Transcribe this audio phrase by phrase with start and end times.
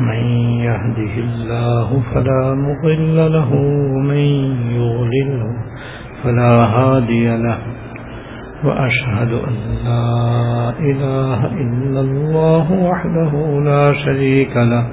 [0.00, 0.20] من
[0.60, 3.50] يهده الله فلا مضل له،
[3.94, 4.24] ومن
[4.70, 5.52] يغلله
[6.24, 7.58] فلا هادي له.
[8.64, 14.86] وأشهد أن لا إله إلا الله وحده لا شريك له.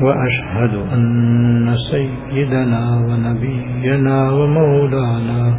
[0.00, 5.58] وأشهد أن سيدنا ونبينا ومولانا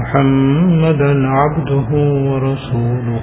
[0.00, 1.90] محمدا عبده
[2.30, 3.22] ورسوله.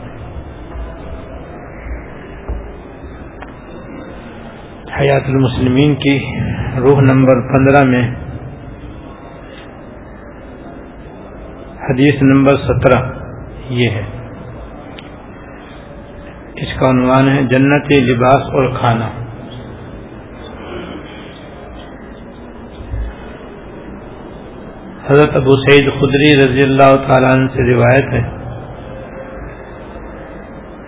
[4.99, 6.17] حیات المسلمین کی
[6.77, 8.11] روح نمبر پندرہ میں
[11.89, 12.99] حدیث نمبر سترہ
[13.69, 14.03] یہ ہے۔
[16.55, 19.09] اس کا عنوان ہے جنتی لباس اور کھانا۔
[25.07, 28.21] حضرت ابو سعید خدری رضی اللہ تعالیٰ عنہ سے روایت ہے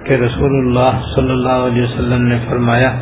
[0.06, 3.00] کہ رسول اللہ صلی اللہ علیہ وسلم نے فرمایا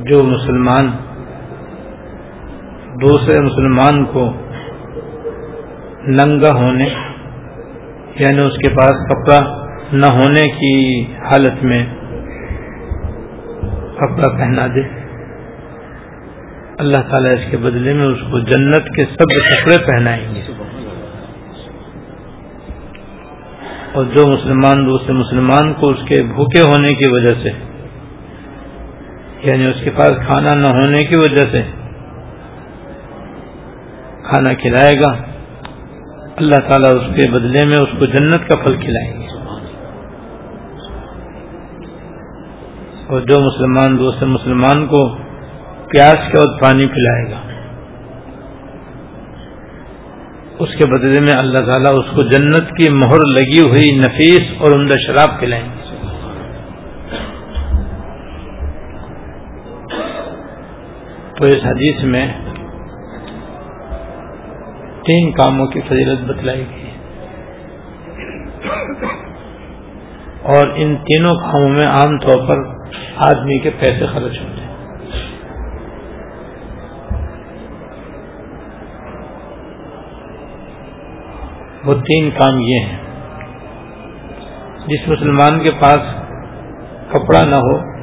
[0.00, 0.90] جو مسلمان
[2.94, 4.32] دوسرے مسلمان کو
[6.06, 6.84] ننگا ہونے
[8.14, 11.86] یعنی اس کے پاس کپڑا نہ ہونے کی حالت میں
[13.96, 14.80] کپڑا پہنا دے۔
[16.78, 20.42] اللہ تعالیٰ اس کے بدلے میں اس کو جنت کے سب کپڑے پہنائیں گے۔
[23.92, 27.67] اور جو مسلمان دوسرے مسلمان کو اس کے بھوکے ہونے کی وجہ سے
[29.42, 31.62] یعنی اس کے پاس کھانا نہ ہونے کی وجہ سے
[34.22, 35.10] کھانا کھلائے گا۔
[36.36, 39.26] اللہ تعالیٰ اس کے بدلے میں اس کو جنت کا پھل کھلائیں گے۔
[43.06, 45.16] اور جو مسلمان دوسرے مسلمان کو
[45.88, 47.40] پیاس کے وقت پانی پلائے گا،
[50.58, 54.70] اس کے بدلے میں اللہ تعالیٰ اس کو جنت کی مہر لگی ہوئی نفیس اور
[54.70, 55.87] عمدہ شراب پلائیں گے۔
[61.38, 62.32] تو اس حدیث میں
[65.02, 66.90] تین کاموں کی فضیلت بتلائی گئی
[70.42, 72.56] اور ان تینوں کاموں میں عام طور پر
[73.16, 74.68] آدمی کے پیسے خرچ ہوتے ہیں۔
[81.84, 82.98] وہ تین کام یہ ہیں۔
[84.86, 85.98] جس مسلمان کے پاس
[87.08, 87.97] کپڑا نہ ہو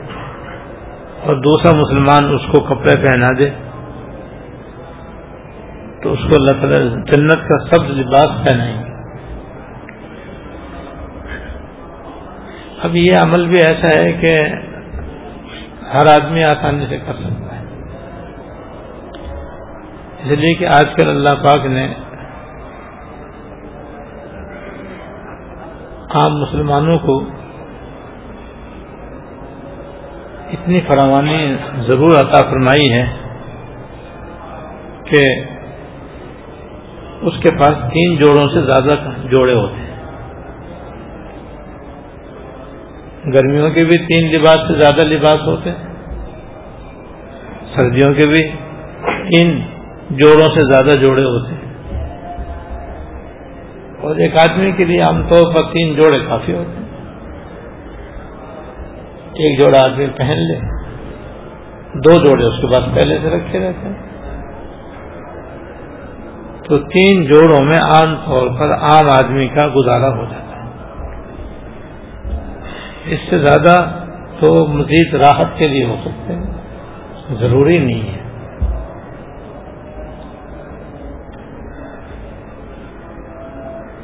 [1.25, 3.49] اور دوسرا مسلمان اس کو کپڑے پہنا دے،
[6.03, 8.93] تو اس کو اللہ تعالی جنت کا سبز لباس پہنائیں گے۔
[12.83, 14.37] اب یہ عمل بھی ایسا ہے کہ
[15.93, 17.63] ہر آدمی آسانی سے کر سکتا ہے۔
[20.23, 21.93] اس لیے کہ آج کل اللہ پاک نے
[26.15, 27.23] عام مسلمانوں کو
[30.51, 31.55] اتنی فراوانی
[31.87, 33.05] ضرور عطا فرمائی ہے
[35.03, 35.23] کہ
[37.21, 38.95] اس کے پاس تین جوڑوں سے زیادہ
[39.29, 39.85] جوڑے ہوتے ہیں۔
[43.33, 45.95] گرمیوں کے بھی تین لباس سے زیادہ لباس ہوتے ہیں۔
[47.73, 48.51] سردیوں کے بھی
[49.29, 49.59] تین
[50.09, 51.65] جوڑوں سے زیادہ جوڑے ہوتے ہیں۔
[54.01, 56.84] اور ایک آدمی کے لیے عام طور پر تین جوڑے کافی ہوتے ہیں۔
[59.37, 60.59] ایک جوڑا آدمی پہن لے،
[61.93, 63.95] دو جوڑے اس کے بعد پہلے سے رکھے رہتے ہیں۔
[66.63, 70.69] تو تین جوڑوں میں عام طور پر عام آدمی کا گزارا ہو جاتا ہے۔
[73.05, 73.89] اس سے زیادہ
[74.39, 76.43] تو مزید راحت کے لیے ہو سکتے ہیں،
[77.39, 78.25] ضروری نہیں ہے۔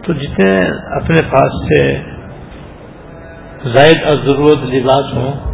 [0.01, 0.57] تو جتنے
[0.91, 2.03] اپنے پاس سے
[3.65, 5.51] زائد اور ضرورت لباس ہوں۔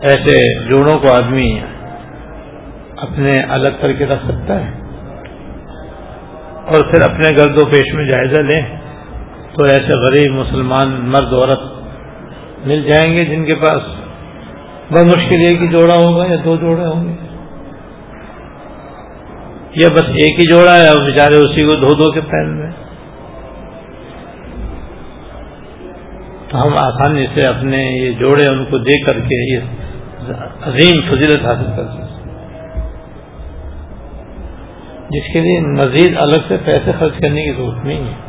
[0.00, 1.60] ایسے جوڑوں کو آدمی
[2.96, 4.70] اپنے الگ کر کے رکھ سکتا ہے۔
[6.64, 8.62] اور پھر اپنے گرد و پیش میں جائزہ لیں
[9.56, 11.60] تو ایسے غریب مسلمان مرد عورت
[12.66, 13.82] مل جائیں گے جن کے پاس
[14.90, 17.14] بہت مشکل ایک ہی جوڑا ہوگا یا دو جوڑے ہوں گے۔
[19.74, 22.83] یا بس ایک ہی جوڑا ہے اور بیچارے اسی کو دھو دھو کے پہن رہے
[26.54, 29.60] ہم آسانی سے اپنے یہ جوڑے ان کو دے کر کے یہ
[30.62, 32.12] عظیم فضیلت حاصل کر سکتے
[35.10, 38.22] جس کے لیے مزید الگ سے پیسے خرچ کرنے کی ضرورت نہیں ہے۔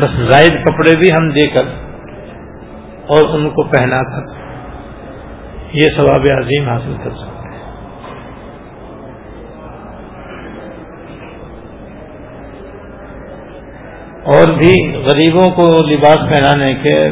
[0.00, 1.62] بس زائد کپڑے بھی ہم دے کر
[3.06, 4.34] اور ان کو پہنا کر
[5.72, 7.35] یہ ثواب عظیم حاصل کر سکتے
[14.26, 17.10] اور بھی غریبوں کو لباس پہنانے کے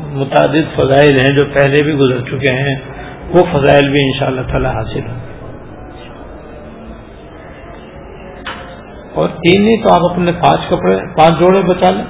[0.00, 2.76] متعدد فضائل ہیں جو پہلے بھی گزر چکے ہیں،
[3.28, 5.26] وہ فضائل بھی ان شاء اللہ تعالی حاصل ہیں
[9.14, 12.04] اور تین ہی تو آپ اپنے پانچ کپڑے، پانچ جوڑے بچا لیں۔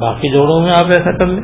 [0.00, 1.42] باقی جوڑوں میں آپ ایسا کر لیں۔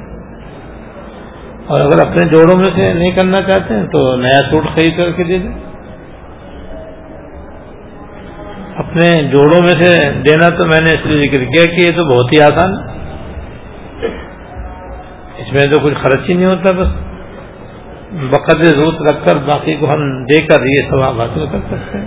[1.67, 5.13] اور اگر اپنے جوڑوں میں سے نہیں کرنا چاہتے ہیں تو نیا سوٹ خرید کر
[5.13, 5.68] کے دے دیں۔
[8.79, 12.05] اپنے جوڑوں میں سے دینا تو میں نے اس لیے ذکر کیا کہ یہ تو
[12.05, 12.99] بہت ہی آسان
[15.39, 16.89] اس میں تو کچھ خرچ ہی نہیں ہوتا، بس
[18.13, 22.07] بقد ضرورت رکھ کر باقی کو ہم دے کر یہ ثواب حاصل کر سکتے ہیں۔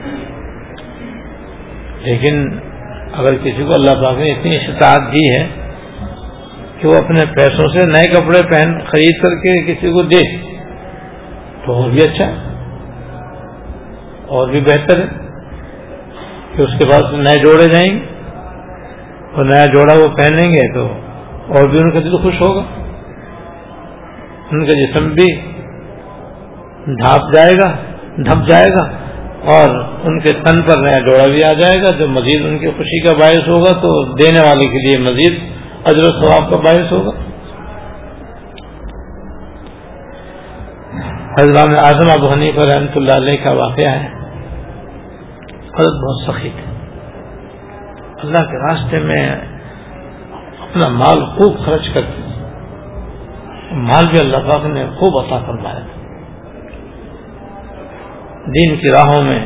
[2.01, 2.59] لیکن
[3.13, 5.47] اگر کسی کو اللہ پاک نے اتنی استطاعت دی ہے
[6.79, 10.37] کہ وہ اپنے پیسوں سے نئے کپڑے پہن، خرید کر کے کسی کو دے،
[11.65, 12.31] تو اور بھی اچھا
[14.27, 15.20] اور بھی بہتر ہے۔
[16.55, 18.05] کہ اس کے بعد نئے جوڑے جائیں گے
[19.33, 20.87] اور نیا جوڑا وہ پہنیں گے تو
[21.47, 22.63] اور بھی ان کا دل خوش ہوگا۔
[24.51, 25.35] ان کا جسم بھی
[26.85, 27.71] ڈھانپ جائے گا
[28.17, 28.85] ڈھپ جائے گا
[29.53, 29.69] اور
[30.03, 32.99] ان کے تن پر نیا جوڑا بھی آ جائے گا۔ جو مزید ان کی خوشی
[33.01, 35.39] کا باعث ہوگا تو دینے والے کے لیے مزید
[35.85, 37.11] اجر و ثواب کا باعث ہوگا۔
[41.39, 44.20] حضرت اعظم ابو حنیف رحمۃ اللہ علیہ کا واقعہ ہے۔
[45.75, 46.71] حضرت بہت سخی تھے
[48.21, 49.35] اللہ کے راستے میں
[50.59, 52.21] اپنا مال خوب خرچ کرتے
[53.71, 55.79] مال بھی اللہ پاک نے خوب عطا کروایا
[58.47, 59.39] دین کی راہوں میں،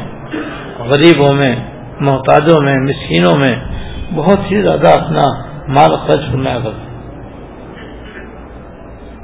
[0.80, 1.56] غریبوں میں،
[2.00, 3.56] محتاجوں میں، مسکینوں میں
[4.16, 5.22] بہت ہی زیادہ اپنا
[5.68, 6.86] مال خرچ فرمایا کرتے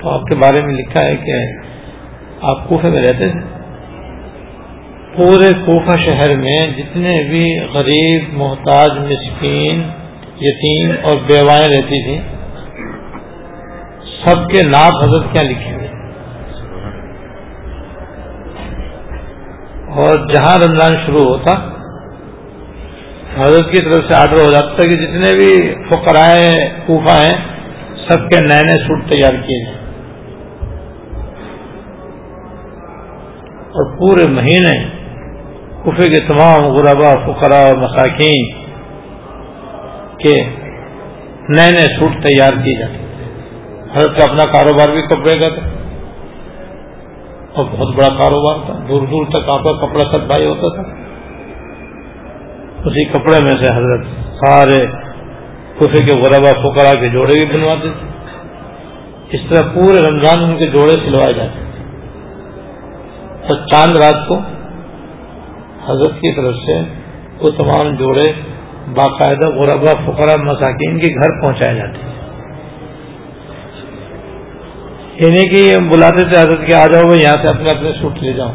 [0.01, 1.41] تو آپ کے بارے میں لکھا ہے کہ
[2.41, 3.60] آپ کوفے میں رہتے تھے۔
[5.15, 9.83] پورے کوفہ شہر میں جتنے بھی غریب، محتاج، مسکین،
[10.41, 12.21] یتیم اور بیوائیں رہتی تھیں،
[14.25, 15.87] سب کے نام حضرت کیا لکھے ہوئے۔
[19.87, 21.57] اور جہاں رمضان شروع ہوتا،
[23.39, 27.45] حضرت کی طرف سے آرڈر ہو جاتا تھا کہ جتنے بھی فقرائے کوفہ ہیں،
[28.09, 29.81] سب کے نئے نئے سوٹ تیار کیے جائیں۔
[33.73, 35.00] اور پورے مہینے
[35.85, 38.61] کفے کے تمام غربا، فقرا اور مساکین
[40.17, 40.43] کے
[41.49, 43.01] نئے نئے سوٹ تیار کیے جاتے
[43.95, 45.69] حضرت کا اپنا کاروبار بھی کپڑے کا تھا۔
[47.53, 50.93] اور بہت بڑا کاروبار تھا۔ دور دور تک آپ کا کپڑا سب بھائی ہوتا تھا۔
[52.85, 54.05] اسی کپڑے میں سے حضرت
[54.45, 54.85] سارے
[55.79, 58.11] کفے کے غربا، فقرا کے جوڑے بھی بنواتے تھے۔
[59.31, 61.83] اس طرح پورے رمضان ان کے جوڑے سلوائے جاتے تھے۔
[63.41, 64.39] اور چاند رات کو
[65.85, 66.79] حضرت کی طرف سے
[67.41, 68.31] وہ تمام جوڑے
[68.87, 72.11] باقاعدہ غربا، فقرا، مساکین کے گھر پہنچائے جاتے ہیں۔
[75.15, 78.51] یعنی کہ بلاتے تھے حضرت کے آ جاؤ یہاں سے اپنے اپنے سوٹ لے جاؤ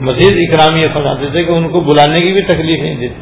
[0.00, 3.14] مزید اکرام یہ فرماتے تھے کہ ان کو بلانے کی بھی تکلیف نہیں دیتی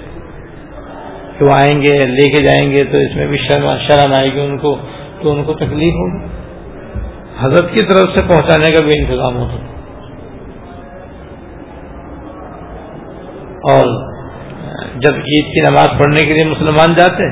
[1.38, 4.40] کہ وہ آئیں گے، لے کے جائیں گے، تو اس میں بھی شرم آئے گی
[4.40, 4.76] ان کو،
[5.22, 6.26] تو ان کو تکلیف ہوگی۔
[7.40, 9.71] حضرت کی طرف سے پہنچانے کا بھی انتظام ہوتا
[13.70, 13.90] اور
[15.00, 17.28] جب عید کی نماز پڑھنے کے لیے مسلمان جاتے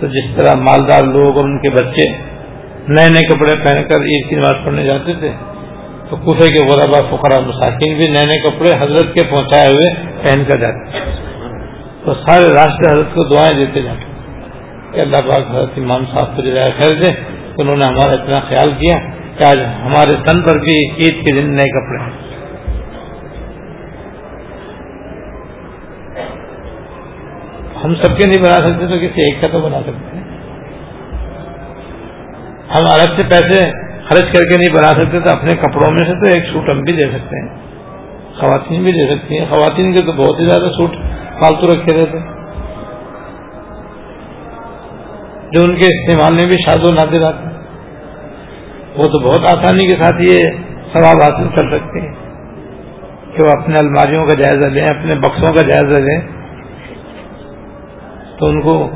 [0.00, 2.06] تو جس طرح مالدار لوگ اور ان کے بچے
[2.88, 5.30] نئے نئے کپڑے پہن کر عید کی نماز پڑھنے جاتے تھے،
[6.10, 9.88] تو کفے کے غربا فقرا مساکین بھی نئے نئے کپڑے حضرت کے پہنچائے ہوئے
[10.22, 11.00] پہن کر جاتے
[12.04, 14.04] تو سارے راستے حضرت کو دعائیں دیتے جاتے
[14.92, 17.10] کہ اللہ پاک حضرت امام صاحب کو جگہ خیر دے
[17.58, 18.98] انہوں نے ہمارا اتنا خیال کیا
[19.38, 22.25] کہ آج ہمارے تن پر بھی عید کے دن نئے کپڑے ہیں۔
[27.84, 30.24] ہم سب کے نہیں بنا سکتے تو کسی ایک کا تو بنا سکتے ہیں۔
[32.70, 33.70] ہم الگ سے پیسے
[34.08, 36.82] خرچ کر کے نہیں بنا سکتے تو اپنے کپڑوں میں سے تو ایک سوٹ ہم
[36.82, 37.56] بھی دے سکتے ہیں۔
[38.40, 40.90] خواتین بھی لے سکتی ہیں۔ خواتین کے تو بہت ہی زیادہ سوٹ
[41.38, 42.18] فالتو رکھے رہتے
[45.52, 47.56] جو ان کے استعمال میں بھی شاد و نادر آتے
[48.96, 50.38] وہ تو بہت آسانی کے ساتھ یہ
[50.92, 52.14] ثواب حاصل کر سکتے ہیں
[53.34, 56.45] کہ وہ اپنے الماریوں کا جائزہ لیں، اپنے بکسوں کا جائزہ لیں۔
[58.38, 58.90] تو ان کو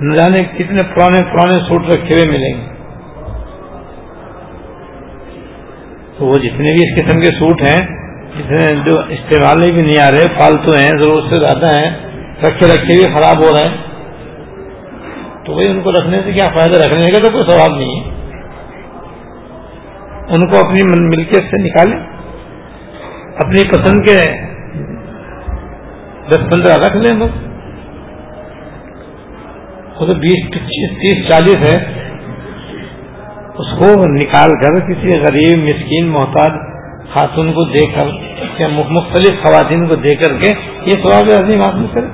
[0.00, 2.76] نہ جانے کتنے پرانے پرانے سوٹ رکھے ہوئے ملیں گے۔
[6.18, 7.86] تو وہ جتنے بھی اس قسم کے سوٹ ہیں،
[8.38, 11.90] جتنے جو استعمال بھی نہیں آ رہے، فالتو ہیں، ضرورت سے زیادہ ہیں،
[12.40, 13.76] رکھے رکھے بھی خراب ہو رہے ہیں۔
[15.44, 18.10] تو وہی ان کو رکھنے سے کیا فائدہ؟ رکھنے کا تو کوئی سواب نہیں ہے۔
[20.28, 21.98] ان کو اپنی ملکیت سے نکالیں۔
[23.36, 24.18] اپنی پسند کے
[26.28, 27.55] دس پندرہ رکھ لیں بس۔
[30.00, 32.06] وہ تو بیس پچیس تیس چالیس ہے،
[33.58, 36.50] اس کو نکال کر کسی غریب، مسکین، محتاج
[37.14, 38.06] خاتون کو دے کر
[38.58, 40.52] یا مختلف خواتین کو دے کر کے
[40.86, 42.06] یہ سواب عظیم حاصل کرے۔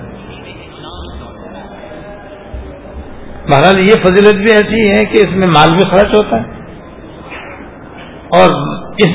[3.53, 6.63] بہرحال یہ فضیلت بھی ایسی ہے کہ اس میں مال بھی خرچ ہوتا ہے۔
[8.29, 9.09] اور اس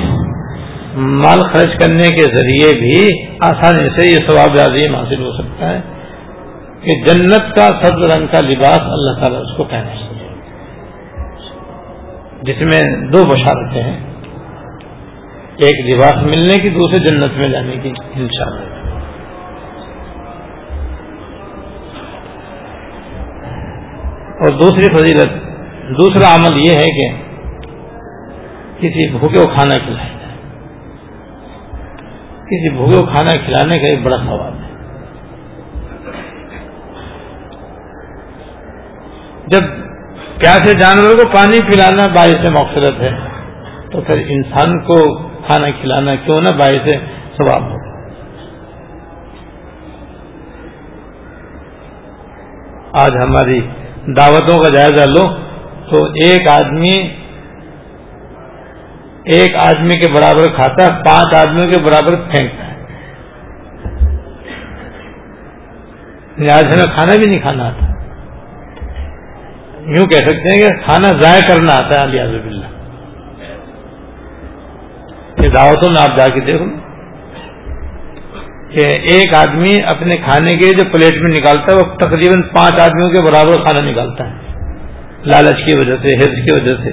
[0.96, 3.08] مال خرچ کرنے کے ذریعے بھی
[3.40, 5.82] آسانی سے یہ ثواب عظیم حاصل ہو سکتا ہے۔
[6.88, 10.08] کہ جنت کا سبز رنگ کا لباس اللہ تعالیٰ اس کو پہنے
[12.42, 14.00] جس میں دو بشارتیں ہیں۔
[15.58, 18.62] ایک لباس ملنے کی، دوسرے جنت میں جانے کی، انشاءاللہ۔
[24.30, 25.30] اور دوسری فضیلت،
[25.90, 27.16] دوسرا عمل یہ ہے کہ
[28.80, 30.10] کسی بھوکے کو کھانا کھلائے۔
[32.44, 34.68] کسی بھوکے کو کھانا کھلانے کا ایک بڑا سوال ہے
[39.48, 39.62] جب
[40.40, 43.18] پیاسے جانور کو پانی پلانا باعث مقصرت ہے،
[43.92, 46.90] تو پھر انسان کو کھانا کھلانا کیوں نہ باعث
[47.38, 47.78] ثواب ہو۔
[52.94, 53.60] آج ہماری
[54.08, 55.24] دعوتوں کا جائزہ لو،
[55.90, 57.14] تو ایک آدمی
[59.24, 62.76] ایک آدمی کے برابر کھاتا ہے، پانچ آدمیوں کے برابر پھینکتا ہے۔
[66.38, 67.87] لہٰذا کھانا بھی نہیں کھانا آتا۔
[69.88, 72.66] یوں کہہ سکتے ہیں کہ کھانا ضائع کرنا آتا ہے علیہ اللہ
[75.38, 76.66] یہ دعوتوں میں آپ جا کے دیکھو۔
[78.70, 83.10] کہ ایک آدمی اپنے کھانے کے جو پلیٹ میں نکالتا ہے، وہ تقریباً پانچ آدمیوں
[83.10, 84.36] کے برابر کھانا نکالتا ہے۔
[85.26, 86.92] لالچ کی وجہ سے ہرس کی وجہ سے۔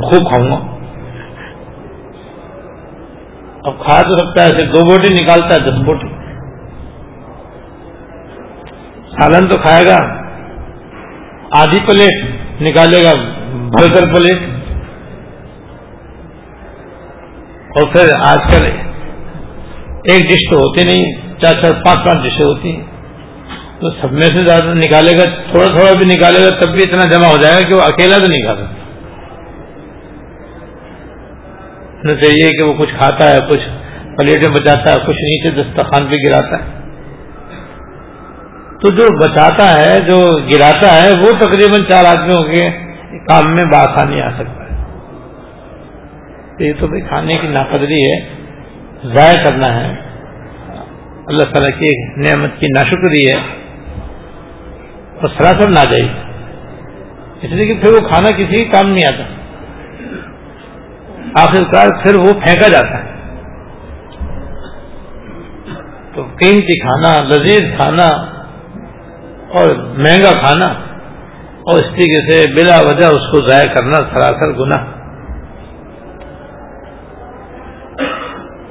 [0.00, 0.76] خوب کھاؤں گا۔
[3.64, 6.08] اب کھا تو سکتا ہے دو بوٹی نکالتا ہے، دس بوٹی۔
[9.20, 10.27] سالن تو کھائے گا۔
[11.50, 12.24] آدھی پلیٹ
[12.62, 13.12] نکالے گا
[13.50, 14.36] بھر پلیٹ۔
[17.68, 18.66] اور پھر آج کل
[20.04, 21.12] ایک ڈش تو ہوتی نہیں،
[21.42, 22.84] چار چار، پانچ پانچ ڈشیں ہوتی ہیں۔
[23.80, 27.04] تو سب میں سے زیادہ نکالے گا، تھوڑا تھوڑا بھی نکالے گا، تب بھی اتنا
[27.10, 28.78] جمع ہو جائے گا کہ وہ اکیلا تو نہیں کھا سکتا۔
[32.22, 33.68] چاہیے کہ وہ کچھ کھاتا ہے، کچھ
[34.16, 36.77] پلیٹ میں بچاتا ہے، کچھ نیچے دسترخوان پہ گراتا ہے۔
[38.80, 42.70] تو جو بچاتا ہے، جو گراتا ہے، وہ تقریباً چار آدمیوں کے
[43.18, 44.68] کام میں بآسانی آ سکتا ہے۔
[46.58, 48.28] یہ تو بھائی کھانے کی ناقدری ہے،
[49.04, 49.94] ضائع کرنا ہے۔
[51.26, 53.40] اللہ تعالیٰ کی نعمت کی ناشکری ہے۔
[55.20, 56.12] اور سراسر نہ جائے
[57.42, 59.24] اس لیے کہ پھر وہ کھانا کسی کام نہیں آتا۔
[61.42, 63.08] آخرکار پھر وہ پھینکا جاتا ہے۔
[66.14, 68.37] تو قیمتی کھانا، لذیذ کھانا
[69.54, 70.66] اور مہنگا کھانا
[71.60, 74.84] اور اس طریقے سے بلا وجہ اس کو ضائع کرنا سراسر گنا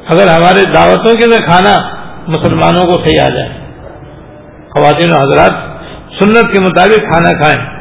[0.09, 1.71] اگر ہمارے دعوتوں کے اندر کھانا
[2.27, 3.49] مسلمانوں کو صحیح آ جائے،
[4.69, 5.51] خواتین و حضرات
[6.19, 7.77] سنت کے مطابق کھانا کھائیں،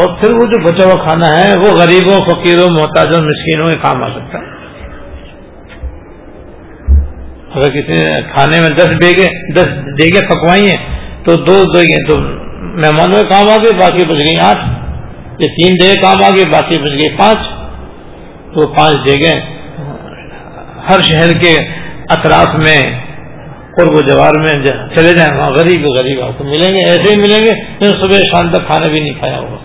[0.00, 4.02] اور پھر وہ جو بچا ہوا کھانا ہے، وہ غریبوں، فقیروں، محتاجوں، مسکینوں کے کام
[4.02, 4.57] آ سکتا ہے۔
[7.54, 12.18] اگر کسی نے کھانے میں دس بیگے، دس دیگے پکوائی ہیں، تو دو دیگے تو
[12.60, 14.64] مہمانوں کے کام آ گئے باقی بچ گئی آٹھ۔
[15.38, 17.38] یہ تین دیگے کام آ گئے باقی بچ گئی پانچ۔
[18.54, 19.30] تو پانچ دیگے
[20.88, 21.54] ہر شہر کے
[22.10, 22.80] اطراف میں،
[23.76, 24.52] قرب و جوار میں
[24.96, 27.50] چلے جائیں، وہاں غریب غریب آپ کو ملیں گے، ایسے ہی ملیں گے
[28.00, 29.56] صبح شام تک کھانا بھی نہیں کھایا ہوگا۔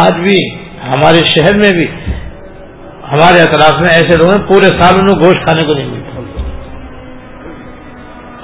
[0.00, 0.38] آج بھی
[0.88, 1.86] ہمارے شہر میں بھی
[3.12, 6.08] ہمارے اطراف میں ایسے لوگ ہیں، پورے سال انہوں گوشت کھانے کو نہیں ملتا۔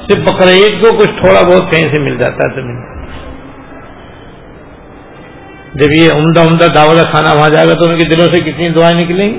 [0.08, 2.94] صرف بقرعید کو کچھ تھوڑا بہت کہیں سے مل جاتا ہے تو
[5.74, 8.68] جب یہ عمدہ عمدہ دعوت کھانا وہاں جائے گا تو ان کے دلوں سے کتنی
[8.68, 9.38] دعائیں نکلیں گی؟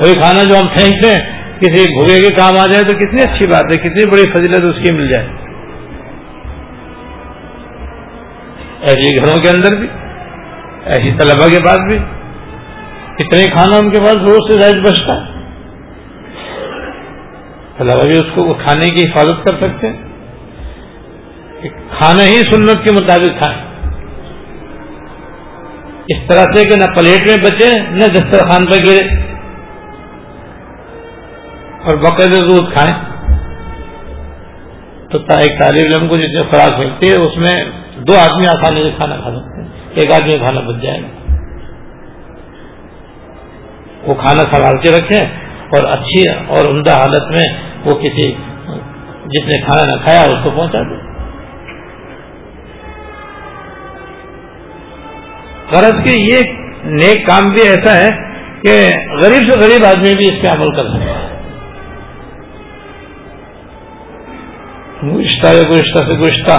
[0.00, 3.46] وہی کھانا جو ہم پھینکتے ہیں، کسی بھوگے کے کام آ جائے تو کتنی اچھی
[3.46, 5.26] بات ہے، کتنی بڑی فضیلت اس کی مل جائے۔
[8.80, 9.86] ایسی گھروں کے اندر بھی،
[10.84, 12.19] ایسی طلبا کے پاس بھی۔
[13.20, 15.30] اتنے کھانا ان کے پاس روز سے زائد بچتا ہے۔
[17.78, 19.96] طلبا بھی اس کو کھانے کی حفاظت کر سکتے ہیں۔
[22.00, 23.70] کھانا ہی سنت کے مطابق کھائیں۔
[26.08, 29.22] اس طرح سے کہ نہ پلیٹ میں بچے، نہ دسترخوان پہ گرے۔
[31.84, 32.94] اور بقید دودھ کھائیں۔
[35.10, 37.64] تو ایک طالب علم کو جتنی خوراک ملتی ہے، اس میں
[37.96, 41.19] دو آدمی آسانی سے کھانا کھا سکتے ہیں۔ ایک آدمی کھانا بچ جائے گا۔
[44.06, 45.18] وہ کھانا سنبھال کے رکھے
[45.68, 47.46] اور اچھی اور عمدہ حالت میں
[47.84, 48.32] وہ کسی
[49.26, 50.94] جس نے کھانا نہ کھایا اس کو پہنچا دے
[55.72, 56.40] غرض کے یہ
[56.84, 58.08] نیک کام بھی ایسا ہے
[58.62, 58.72] کہ
[59.22, 61.28] غریب سے غریب آدمی بھی اس پہ عمل کر سکتا ہے۔
[65.02, 66.56] گشتہ یا گشتہ سے گشتہ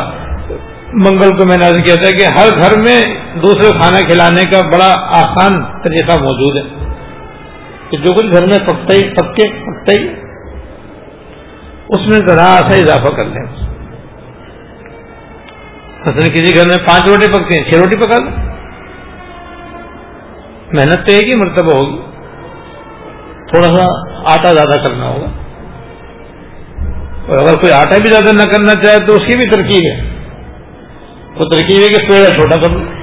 [0.93, 3.01] منگل کو میں نے کیا تھا کہ ہر گھر میں
[3.35, 5.51] دوسرے کھانا کھلانے کا بڑا آسان
[5.83, 6.80] طریقہ موجود ہے۔
[7.91, 10.07] کہ جو کچھ گھر میں پکتا ہی پکے پکتا ہی،
[11.89, 13.45] اس میں ذرا سا اضافہ کر لیں۔
[16.05, 18.51] مثلا کسی گھر میں پانچ روٹی پکتے ہیں، چھ روٹی پکا لیں۔
[20.73, 22.01] محنت تو ایک ہی مرتبہ ہوگی۔
[23.51, 23.83] تھوڑا سا
[24.33, 25.27] آٹا زیادہ کرنا ہوگا۔
[27.27, 30.09] اور اگر کوئی آٹا بھی زیادہ نہ کرنا چاہے تو اس کی بھی ترکیب ہے۔
[31.35, 33.00] وہ ترکیب ہے کہ پیڑا چھوٹا کر لو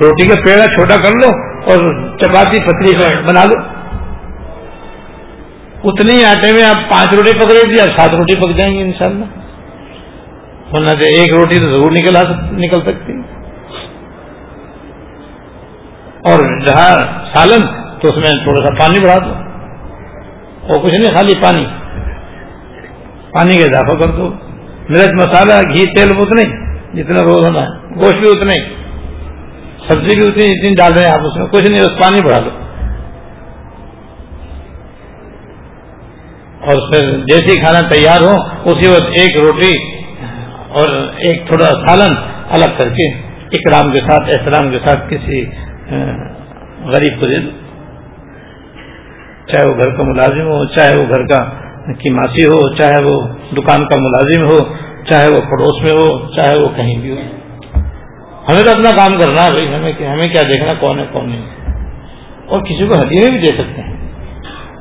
[0.00, 1.28] روٹی کا پیڑا چھوٹا کر لو
[1.70, 3.82] اور چپاتی پتلی بنا لو۔
[5.84, 9.24] اتنے آٹے میں آپ پانچ روٹی پک رہی آپ سات روٹی پک جائیں گے انشاءاللہ۔
[10.72, 13.12] ورنہ تو ایک روٹی تو ضرور نکل نکل سکتی۔
[16.30, 16.96] اور جہاں
[17.34, 17.60] سالن
[18.00, 19.32] تو اس میں تھوڑا سا پانی بڑھا دو۔
[20.62, 21.66] اور کچھ نہیں، خالی پانی۔
[23.32, 24.30] پانی کا اضافہ کر دو۔
[24.88, 28.81] مرچ مسالہ، گھی، تیل بھی اتنا ہی جتنا روز ہونا ہے گوشت بھی اتنا ہی۔
[29.92, 32.42] سبزی بھی اتنی جتنی ڈال رہے ہیں آپ اس میں، کچھ نہیں بس پانی بڑھا
[32.44, 32.50] دو۔
[36.66, 39.72] اور پھر جیسے کھانا تیار ہو، اسی وقت ایک روٹی
[40.68, 42.14] اور ایک تھوڑا سالن
[42.50, 43.08] الگ کر کے
[43.58, 45.44] اکرام کے ساتھ، احترام کے ساتھ کسی
[46.84, 47.50] غریب کو دے دو۔
[49.46, 51.44] چاہے وہ گھر کا ملازم ہو، چاہے وہ گھر کا
[51.92, 53.20] کی ماسی ہو، چاہے وہ
[53.52, 54.58] دکان کا ملازم ہو،
[55.10, 57.41] چاہے وہ پڑوس میں ہو، چاہے وہ کہیں بھی ہو۔
[58.50, 61.42] ہمیں تو اپنا کام کرنا ہے بھائی، ہمیں ہمیں کیا دیکھنا کون ہے، کون نہیں
[62.46, 63.96] اور کسی کو ہدیے بھی دے سکتے ہیں۔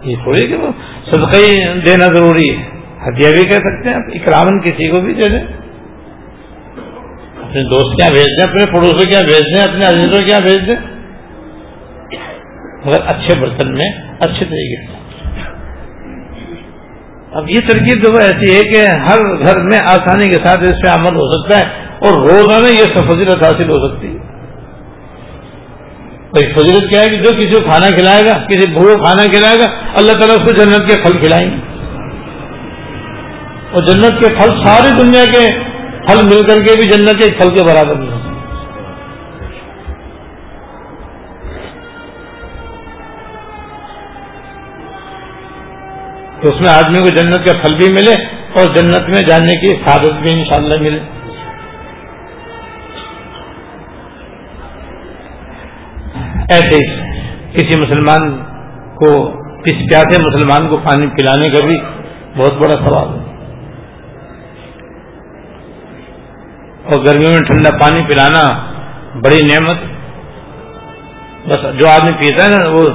[0.03, 0.71] یہ تھوڑی کہ وہ
[1.11, 2.63] صدقہ ہی دینا ضروری ہے۔
[3.07, 5.39] ہدیہ بھی کہہ سکتے ہیں اکرامن کسی کو بھی دے دیں۔
[7.41, 10.75] اپنے دوست کیا بھیج دیں، اپنے پڑوسوں کیا بھیج دیں، اپنے عزیزوں کیا بھیج دیں۔
[12.85, 15.01] مگر اچھے برتن میں اچھے طریقے سے۔
[17.31, 20.89] اب یہ ترکیب جو ایسی ہے کہ ہر گھر میں آسانی کے ساتھ اس پہ
[20.89, 24.31] عمل ہو سکتا ہے۔ اور روزانہ یہ فضیلت حاصل ہو سکتی ہے۔
[26.55, 29.65] فضیلت کیا ہے کہ جو کسی کو کھانا کھلائے گا، کسی بھوڑوں کھانا کھلائے گا،
[29.97, 31.55] اللہ تعالیٰ اس کو جنت کے پھل کھلائیں گے۔
[33.71, 35.49] اور جنت کے پھل ساری دنیا کے
[36.07, 38.31] پھل مل کر کے بھی جنت کے پھل کے برابر نہیں ہوتے۔
[46.41, 48.13] تو اس میں آدمی کو جنت کا پھل بھی ملے
[48.59, 51.20] اور جنت میں جانے کی سعادت بھی انشاءاللہ ملے۔
[56.51, 56.79] ایسے
[57.53, 58.37] کسی مسلمان
[58.95, 61.77] کو کسی پیاسے مسلمان کو پانی پلانے کا بھی
[62.37, 63.31] بہت بڑا سوال ہے۔
[66.85, 68.43] اور گرمیوں میں ٹھنڈا پانی پلانا
[69.15, 69.77] بڑی نعمت۔
[71.47, 72.87] بس جو آدمی پیتا ہے نا، وہ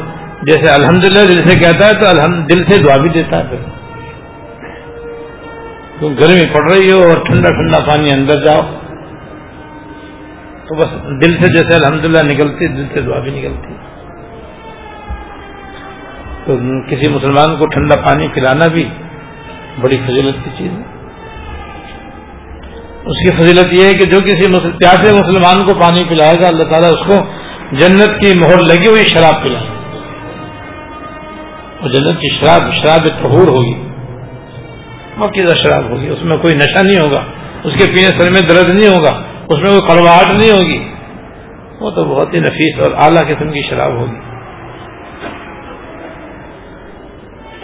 [0.42, 3.58] جیسے الحمدللہ دل سے کہتا ہے تو الحمد دل سے دعا بھی دیتا ہے۔ پھر
[6.00, 8.85] گرمی پڑ رہی ہو اور ٹھنڈا ٹھنڈا پانی اندر جاؤ۔
[10.68, 10.86] تو بس
[11.24, 13.74] دل سے جیسے الحمدللہ نکلتی، دل سے دعا بھی نکلتی۔
[16.44, 16.56] تو
[16.90, 18.88] کسی مسلمان کو ٹھنڈا پانی پلانا بھی
[19.80, 20.96] بڑی فضیلت کی چیز ہے۔
[23.04, 26.62] اس کی فضیلت یہ ہے کہ جو کسی پیاسے مسلمان کو پانی پلائے گا، اللہ
[26.62, 27.24] تعالیٰ اس کو
[27.72, 29.66] جنت کی مہر لگی ہوئی شراب پلائے
[31.80, 33.74] اور جنت کی شراب شراب طہور ہوگی۔
[35.16, 37.24] موقع شراب ہوگی، اس میں کوئی نشہ نہیں ہوگا۔
[37.64, 40.88] اس کے پینے سر میں درد نہیں ہوگا۔ اس میں کوئی کڑواہٹ نہیں ہوگی۔
[41.80, 44.20] وہ تو بہت ہی نفیس اور اعلیٰ قسم کی شراب ہوگی۔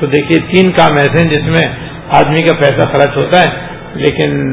[0.00, 1.68] تو دیکھیے، تین کام ایسے ہیں جس میں
[2.14, 4.52] آدمی کا پیسہ خرچ ہوتا ہے، لیکن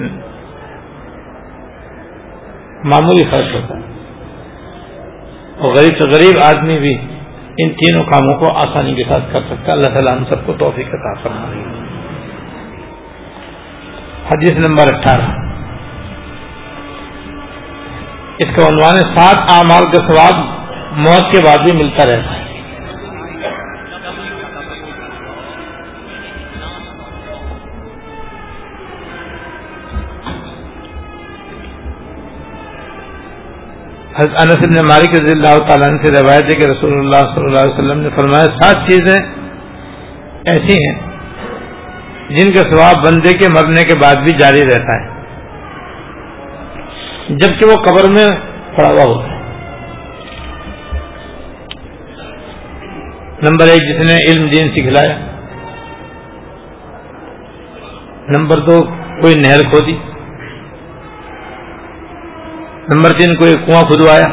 [2.83, 3.81] معمولی فرق ہوتا ہے۔
[5.57, 6.97] اور غریب سے غریب آدمی بھی
[7.57, 10.53] ان تینوں کاموں کو آسانی کے ساتھ کر سکتا ہے۔ اللہ تعالیٰ ہم سب کو
[10.53, 11.61] توفیق عطا فرما رہی
[14.33, 15.48] حدیث نمبر اٹھارہ۔
[18.43, 20.37] اس کا عنوان سات اعمال کا سواب
[20.97, 22.47] موت کے بعد بھی ملتا رہتا ہے۔
[34.15, 37.59] حضرت انس بن مالک رضی اللہ تعالیٰ سے روایت ہے کہ رسول اللہ صلی اللہ
[37.59, 39.15] علیہ وسلم نے فرمایا، سات چیزیں
[40.45, 40.97] ایسی ہیں
[42.29, 45.18] جن کا ثواب بندے کے مرنے کے بعد بھی جاری رہتا ہے۔
[47.29, 48.27] جبکہ وہ قبر میں
[48.77, 49.39] پڑا ہوا ہوتا ہے۔
[53.43, 55.17] نمبر ایک، جس نے علم دین سکھلایا۔
[58.37, 58.83] نمبر دو،
[59.21, 59.97] کوئی نہر کھودی۔
[62.93, 64.25] نمبر تین، کوئی کنواں کھدوایا۔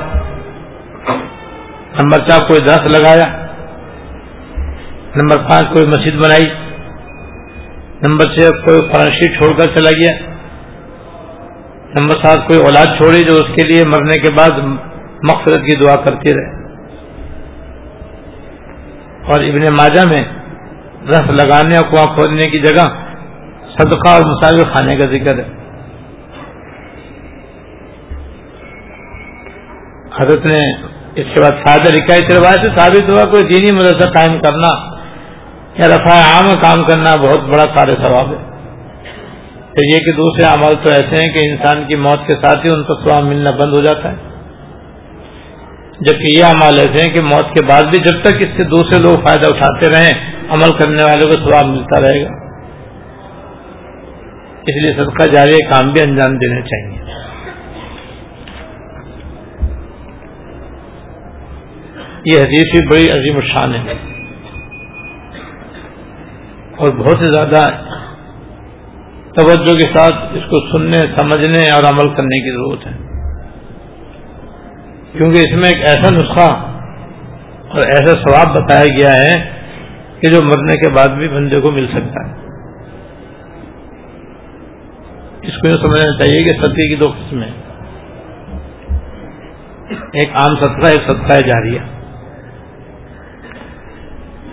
[2.02, 3.46] نمبر چار، کوئی درخت لگایا۔
[5.16, 6.48] نمبر پانچ، کوئی مسجد بنائی۔
[8.02, 10.35] نمبر چھ، کوئی فرانشی چھوڑ کر چلا گیا۔
[12.00, 14.58] نمبر سات، کوئی اولاد چھوڑی جو اس کے لیے مرنے کے بعد
[15.22, 16.56] مقصد کی دعا کرتی رہے۔
[19.24, 20.24] اور ابن ماجہ میں
[21.08, 22.88] رس لگانے اور کنواں کھودنے کی جگہ
[23.78, 25.56] صدقہ اور مساوی کھانے کا ذکر ہے۔
[30.20, 30.72] حضرت نے
[31.16, 34.96] اس کے بعد سادہ لکھا اس روایت سے ثابت ہوا کوئی دینی مدرسہ قائم کرنا
[35.76, 38.55] یا رفاع عام کام کرنا بہت بڑا سارے ثواب ہے۔
[39.76, 42.70] پھر یہ کہ دوسرے عمل تو ایسے ہیں کہ انسان کی موت کے ساتھ ہی
[42.74, 44.16] ان کو ثواب ملنا بند ہو جاتا ہے۔
[46.00, 49.02] جبکہ یہ عمل ایسے ہیں کہ موت کے بعد بھی جب تک اس سے دوسرے
[49.02, 52.30] لوگ فائدہ اٹھاتے رہیں، عمل کرنے والوں کو ثواب ملتا رہے گا۔
[54.62, 57.02] اس لیے صدقہ جاری کام بھی انجام دینے چاہیے۔
[62.24, 63.94] یہ حدیث بھی بڑی عظیم الشان ہے۔
[66.76, 67.95] اور بہت ہی زیادہ
[69.36, 73.06] توجہ کے ساتھ اس کو سننے، سمجھنے اور عمل کرنے کی ضرورت ہے۔
[75.12, 76.52] کیونکہ اس میں ایک ایسا نسخہ
[77.68, 79.50] اور ایسا ثواب بتایا گیا ہے
[80.20, 82.34] کہ جو مرنے کے بعد بھی بندے کو مل سکتا ہے۔
[85.42, 87.50] اس کو یہ سمجھنا چاہیے کہ ستی کی دو قسمیں
[89.90, 91.80] ایک عام صدقہ، ایک صدقہ جاریہ۔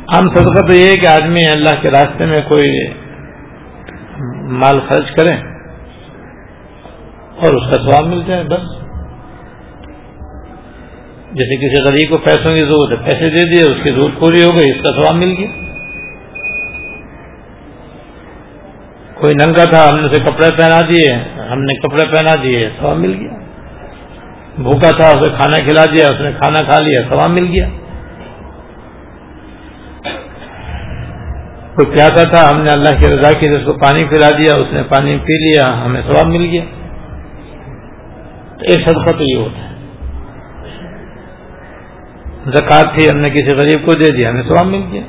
[0.08, 3.03] عام صدقہ تو یہ ہے کہ آدمی اللہ کے راستے میں کوئی
[4.44, 5.36] مال خرچ کرے
[7.36, 8.84] اور اس کا سواب مل جائے، بس۔
[11.32, 14.44] جیسے کسی غریب کو پیسوں کی ضرورت ہے، پیسے دے دیے، اس کی ضرورت پوری
[14.44, 15.48] ہو گئی، اس کا سواب مل گیا۔
[19.14, 21.14] کوئی ننگا تھا، ہم نے اسے کپڑے پہنا دیے،
[21.52, 23.30] ہم نے کپڑے پہنا دیے سواب مل گیا۔
[24.58, 27.70] بھوکا تھا، اسے کھانا کھلا دیا، اس نے کھانا کھا لیا سواب مل گیا۔
[31.76, 34.68] کوئی پیاسا تھا؟ ہم نے اللہ کی رضا کی اس کو پانی پلا دیا، اس
[34.72, 36.64] نے پانی پی لیا، ہمیں ثواب مل گیا۔
[38.62, 39.76] ایک صدقہ تو یہ ہوتا ہے۔
[42.46, 45.02] زکات تھی، ہم نے کسی غریب کو دے دیا، ہمیں ثواب مل گیا۔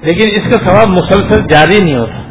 [0.00, 2.22] لیکن اس کا ثواب مسلسل جاری نہیں ہوتا۔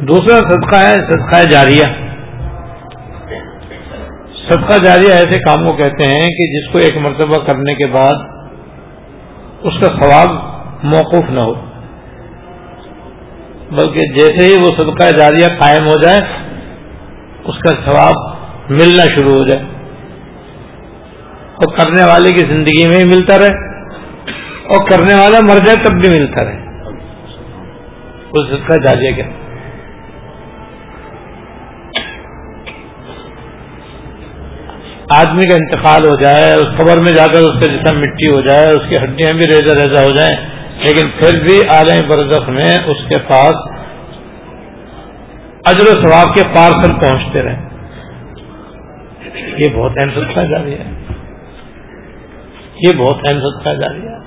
[0.00, 2.01] دوسرا صدقہ ہے، صدقہ جاریہ۔
[4.52, 8.24] صدقہ جاریہ ایسے کام کو کہتے ہیں کہ جس کو ایک مرتبہ کرنے کے بعد
[9.62, 10.30] اس کا ثواب
[10.84, 11.54] موقف نہ ہو۔
[13.70, 16.18] بلکہ جیسے ہی وہ صدقہ جاریہ قائم ہو جائے،
[17.44, 18.14] اس کا ثواب
[18.70, 19.64] ملنا شروع ہو جائے۔
[21.54, 23.70] اور کرنے والے کی زندگی میں ہی ملتا رہے،
[24.64, 26.58] اور کرنے والا مر جائے تب بھی ملتا رہے۔
[28.32, 29.41] اس صدقہ جاریہ کہتے
[35.10, 38.40] آدمی کا انتقال ہو جائے، اس خبر میں جا کر اس کا جسم مٹی ہو
[38.40, 40.36] جائے، اس کی ہڈیاں بھی ریزا ریزا ہو جائیں،
[40.78, 43.54] لیکن پھر بھی عالم برزخ میں اس کے پاس
[45.66, 47.56] اجر و ثواب کے پارسل پہنچتے رہے۔
[49.58, 50.84] یہ بہت اہم صدقہ جاری ہے۔
[52.82, 54.18] یہ بہت اہم صدقہ جاری ہے۔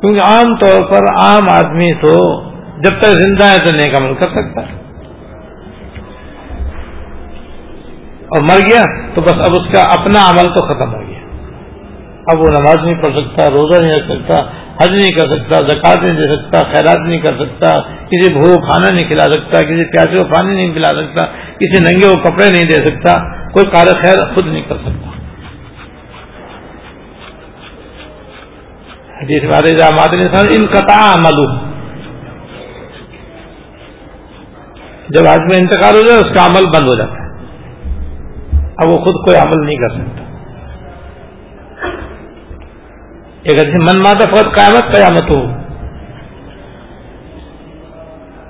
[0.00, 2.42] کیونکہ عام طور پر عام آدمی تو
[2.80, 4.78] جب تک زندہ ہے تو نیک عمل کر سکتا ہے۔
[8.28, 11.18] اور مر گیا۔ تو بس اب اس کا اپنا عمل تو ختم ہو گیا۔
[12.26, 14.46] اب وہ نماز نہیں پڑھ سکتا، روزہ نہیں رکھ سکتا،
[14.80, 17.70] حج نہیں کر سکتا، زکات نہیں دے سکتا، خیرات نہیں کر سکتا،
[18.08, 21.24] کسی بھو کھانا نہیں کھلا سکتا، کسی پیاسے کو پانی نہیں پلا سکتا،
[21.60, 23.14] کسی ننگے کو کپڑے نہیں دے سکتا،
[23.52, 25.16] کوئی کار خیر خود نہیں کر سکتا۔
[29.20, 31.40] حدیث مادر ان قطع عمل
[35.08, 37.27] جب آدمی انتقال ہو جائے، اس کا عمل بند ہو جاتا ہے۔
[38.78, 40.24] اب وہ خود کوئی عمل نہیں کر سکتا۔
[43.42, 45.58] ایک من ماتا فقط قیامت قیامت ہو۔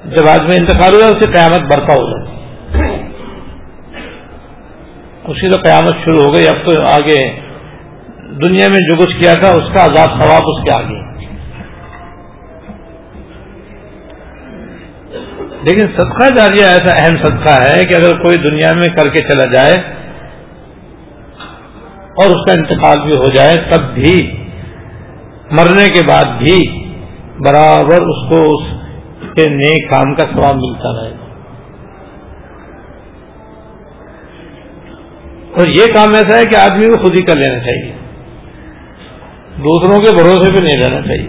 [0.04, 2.38] جب آدمی انتقال ہو جائے اس قیامت برپا ہو جاتی۔
[5.24, 7.40] اس کی تو قیامت شروع ہو گئی، اب تو آگے
[8.20, 11.08] دنیا میں جو کچھ کیا تھا، اس کا عذاب ثواب اس کے آگے۔
[15.62, 19.52] لیکن صدقہ جاریہ ایسا اہم صدقہ ہے کہ اگر کوئی دنیا میں کر کے چلا
[19.52, 19.97] جائے
[22.20, 24.44] اور اس کا انتقال بھی ہو جائے تب بھی،
[25.50, 26.84] مرنے کے بعد بھی
[27.46, 31.24] برابر اس کو اس کے نیک کام کا ثواب ملتا رہے گا۔
[35.58, 37.92] اور یہ کام ایسا ہے کہ آدمی کو خود ہی کر لینا چاہیے۔
[39.56, 41.28] دوسروں کے بھروسے پہ نہیں رہنا چاہیے۔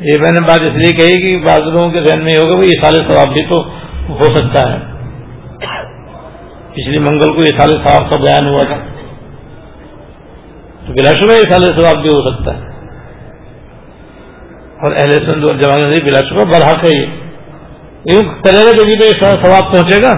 [0.00, 2.58] یہ میں نے بات اس لیے کہی کہ بعض لوگوں کے ذہن میں یہ ہوگا
[2.58, 3.62] یہ سارے ثواب بھی تو
[4.08, 4.95] ہو سکتا ہے۔
[6.76, 8.76] پچھلی منگل کو یہ سارے ثواب کا بیان ہوا تھا۔
[10.86, 12.66] تو بلا شبہ یہ سارے ثواب بھی ہو سکتا ہے۔
[14.76, 17.06] اور اہل سند اور جوان سے بلا شبہ برحق ہے یہ۔
[18.20, 20.12] کرے گا تو یہ ثواب پہنچے گا،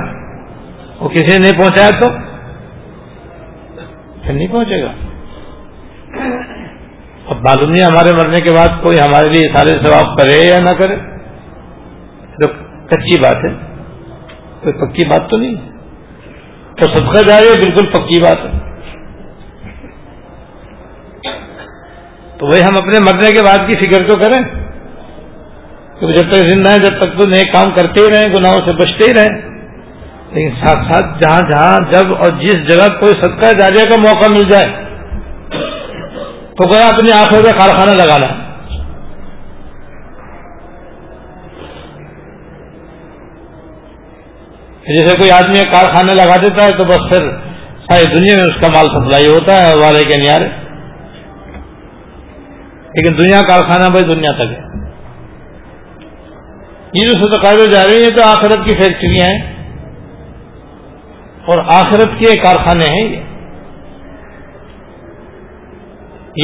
[1.00, 2.08] وہ کسی نے نہیں پہنچایا تو
[4.22, 4.92] پھر نہیں پہنچے گا۔
[7.26, 10.70] اب معلوم نہیں ہمارے مرنے کے بعد کوئی ہمارے لیے سارے ثواب کرے یا نہ
[10.70, 10.96] کرے۔
[12.42, 12.48] تو
[12.86, 13.54] کچی بات ہے۔
[14.62, 15.77] کوئی پکی بات تو نہیں۔
[16.80, 18.58] تو صدقہ جا رہی ہے بالکل پکی بات ہے۔
[22.38, 24.42] تو وہی ہم اپنے مرنے کے بعد کی فکر تو کریں۔
[26.00, 28.72] کہ جب تک زندہ ہے جب تک تو نئے کام کرتے ہی رہیں، گناہوں سے
[28.72, 29.58] بچتے ہی رہیں۔
[30.30, 34.50] لیکن ساتھ ساتھ جہاں جہاں جب اور جس جگہ کوئی صدقہ جاریہ کا موقع مل
[34.50, 34.84] جائے،
[36.50, 38.47] تو گیا اپنی آنکھوں کا کارخانہ لگانا
[44.96, 47.30] جیسے کوئی آدمی کارخانے لگا دیتا ہے تو بس پھر
[47.90, 50.48] ساری دنیا میں اس کا مال سپلائی ہوتا ہے والے کے نیارے
[52.94, 54.68] لیکن دنیا کارخانہ بھائی دنیا تک ہے۔
[56.92, 59.58] یہ جو صدقہ جا رہی ہیں تو آخرت کی فیکٹریاں ہیں۔
[61.46, 63.20] اور آخرت کے کارخانے ہیں یہ۔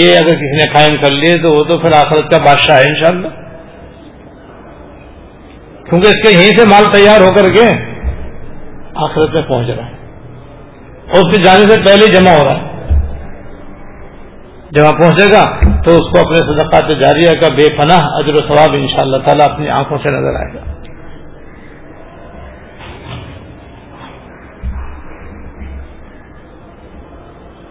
[0.00, 2.82] یہ اگر کسی نے قائم کر لیے تو وہ تو پھر آخرت کا بادشاہ ہے
[2.82, 3.28] انشاءاللہ۔
[5.88, 7.93] کیونکہ اس کے یہیں سے مال تیار ہو کر کے
[8.94, 9.92] آخرت میں پہنچ رہا ہے۔
[11.02, 12.74] اور اس کے جانے سے پہلے جمع ہو رہا ہے۔
[14.70, 15.44] جب پہنچے گا
[15.82, 19.16] تو اس کو اپنے صدقات جاریہ کا بے پناہ اجر و ثواب ان شاء اللہ
[19.16, 20.72] تعالیٰ اپنی آنکھوں سے نظر آئے گا۔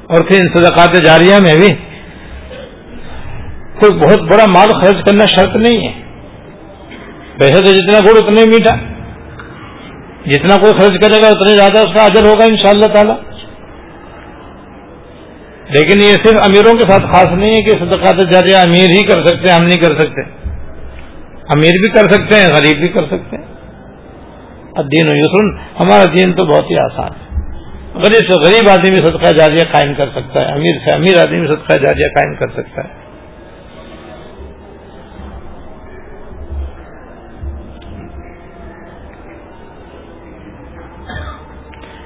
[0.07, 1.75] اور پھر ان صدقات جاریہ میں بھی
[3.79, 6.01] کوئی بہت بڑا مال خرچ کرنا شرط نہیں ہے۔
[7.41, 8.92] ویسے تو جتنا گڑ اتنے میٹھا۔
[10.25, 13.33] جتنا کوئی خرچ کرے گا اتنے زیادہ اس کا اجر ہوگا ان شاء اللہ تعالی۔
[15.69, 19.27] لیکن یہ صرف امیروں کے ساتھ خاص نہیں ہے کہ صدقات جاریہ امیر ہی کر
[19.27, 20.21] سکتے ہیں، ہم نہیں کر سکتے۔
[21.49, 23.53] امیر بھی کر سکتے ہیں، غریب بھی کر سکتے ہیں۔
[24.77, 27.41] دین و یسن ہمارا دین تو بہت ہی آسان ہے۔
[27.93, 31.39] غریب سے غریب آدمی بھی صدقہ جاریہ قائم کر سکتا ہے، امیر سے امیر آدمی
[31.39, 33.02] بھی صدقہ جاریہ قائم کر سکتا ہے۔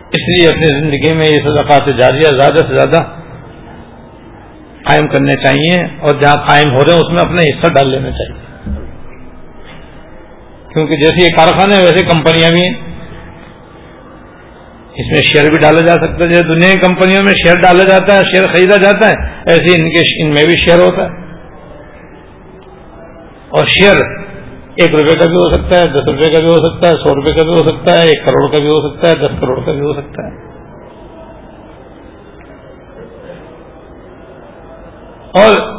[0.07, 3.03] اس لیے اپنی زندگی میں یہ صدقات جاریہ زیادہ سے زیادہ
[4.83, 8.11] قائم کرنے چاہیے اور جہاں قائم ہو رہے ہیں اس میں اپنا حصہ ڈال لینا
[8.11, 8.47] چاہیے۔
[10.73, 12.73] کیونکہ جیسے یہ کارخانے ہیں، ویسے کمپنیاں بھی ہیں۔
[14.95, 17.83] اس میں شیئر بھی ڈالا جا سکتا ہے۔ جیسے دنیا کی کمپنیوں میں شیئر ڈالا
[17.83, 21.27] جاتا ہے، شیئر خریدا جاتا ہے، ایسے ان کے ان میں بھی شیئر ہوتا ہے۔
[23.49, 24.16] اور شیئر
[24.77, 27.15] ایک روپے کا بھی ہو سکتا ہے، دس روپے کا بھی ہو سکتا ہے، سو
[27.15, 29.59] روپے کا بھی ہو سکتا ہے، ایک کروڑ کا بھی ہو سکتا ہے، دس کروڑ
[29.65, 30.47] کا بھی ہو سکتا ہے۔
[35.27, 35.77] اور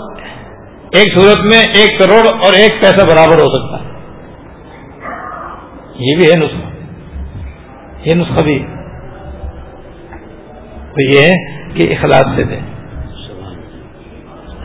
[0.96, 3.88] ایک صورت میں ایک کروڑ اور ایک پیسہ برابر ہو سکتا ہے۔
[5.94, 6.68] یہ بھی ہے نسخہ۔
[8.04, 8.66] یہ نسخہ بھی۔
[10.94, 12.58] تو یہ ہے کہ اخلاص سے دے۔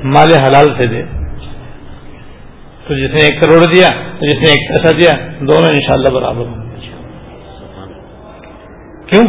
[0.04, 1.22] مال حلال سے دے۔
[2.88, 3.88] تو جس نے ایک کروڑ دیا،
[4.19, 6.63] تو جس نے ایک پیسہ دیا، دونوں انشاءاللہ برابر ہوں
[9.06, 9.24] کیوں؟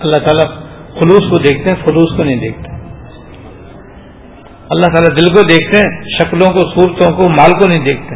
[0.00, 0.62] اللہ تعالیٰ
[0.94, 2.70] خلوص کو دیکھتے ہیں فلوس کو نہیں دیکھتے۔
[4.70, 8.14] اللہ تعالیٰ دل کو دیکھتے ہیں، شکلوں کو، صورتوں کو، مال کو نہیں دیکھتے۔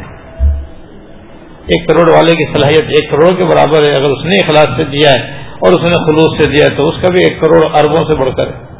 [1.66, 4.84] ایک کروڑ والے کی صلاحیت ایک کروڑ کے برابر ہے، اگر اس نے اخلاص سے
[4.84, 7.78] دیا ہے اور اس نے خلوص سے دیا ہے، تو اس کا بھی ایک کروڑ
[7.78, 8.73] اربوں سے بڑھ کر ہے۔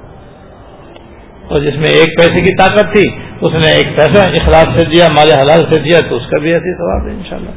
[1.48, 3.02] اور جس میں ایک پیسے کی طاقت تھی،
[3.40, 6.52] اس نے ایک پیسہ اخلاق سے دیا، مال حلال سے دیا، تو اس کا بھی
[6.52, 7.50] ایسی ثواب ہے انشاءاللہ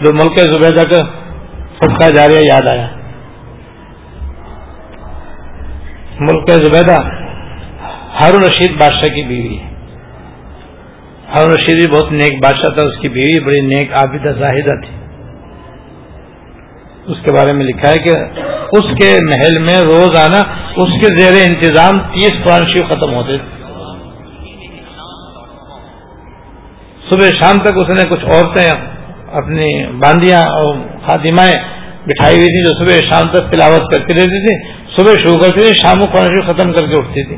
[0.00, 0.98] جو ملک زبیدہ کا
[1.78, 2.86] صدقہ جاریہ یاد آیا۔
[6.20, 6.96] ملک زبیدہ
[8.20, 9.68] ہارون رشید بادشاہ کی بیوی ہے۔
[11.28, 14.95] ہارون رشید بھی بہت نیک بادشاہ تھا، اس کی بیوی بڑی نیک عابدہ زاہدہ تھی۔
[17.08, 18.14] اس کے بارے میں لکھا ہے کہ
[18.72, 20.38] اس کے محل میں روزانہ
[20.76, 23.54] اس کے زیر انتظام تیس قرآن شیو ختم ہوتے تھے
[27.10, 28.70] صبح شام تک اس نے کچھ عورتیں
[29.32, 30.74] اپنی باندیاں اور
[31.06, 31.54] خادمائیں
[32.06, 34.56] بٹھائی ہوئی تھی جو صبح شام تک تلاوت کرتی رہتی تھی
[34.96, 37.36] صبح شروع کرتی تھی شام کو قرآن شیو ختم کر کے اٹھتی تھی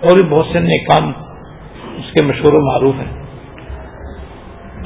[0.00, 1.12] اور بھی بہت سے نیک کام
[1.98, 3.12] اس کے مشہور و معروف ہیں۔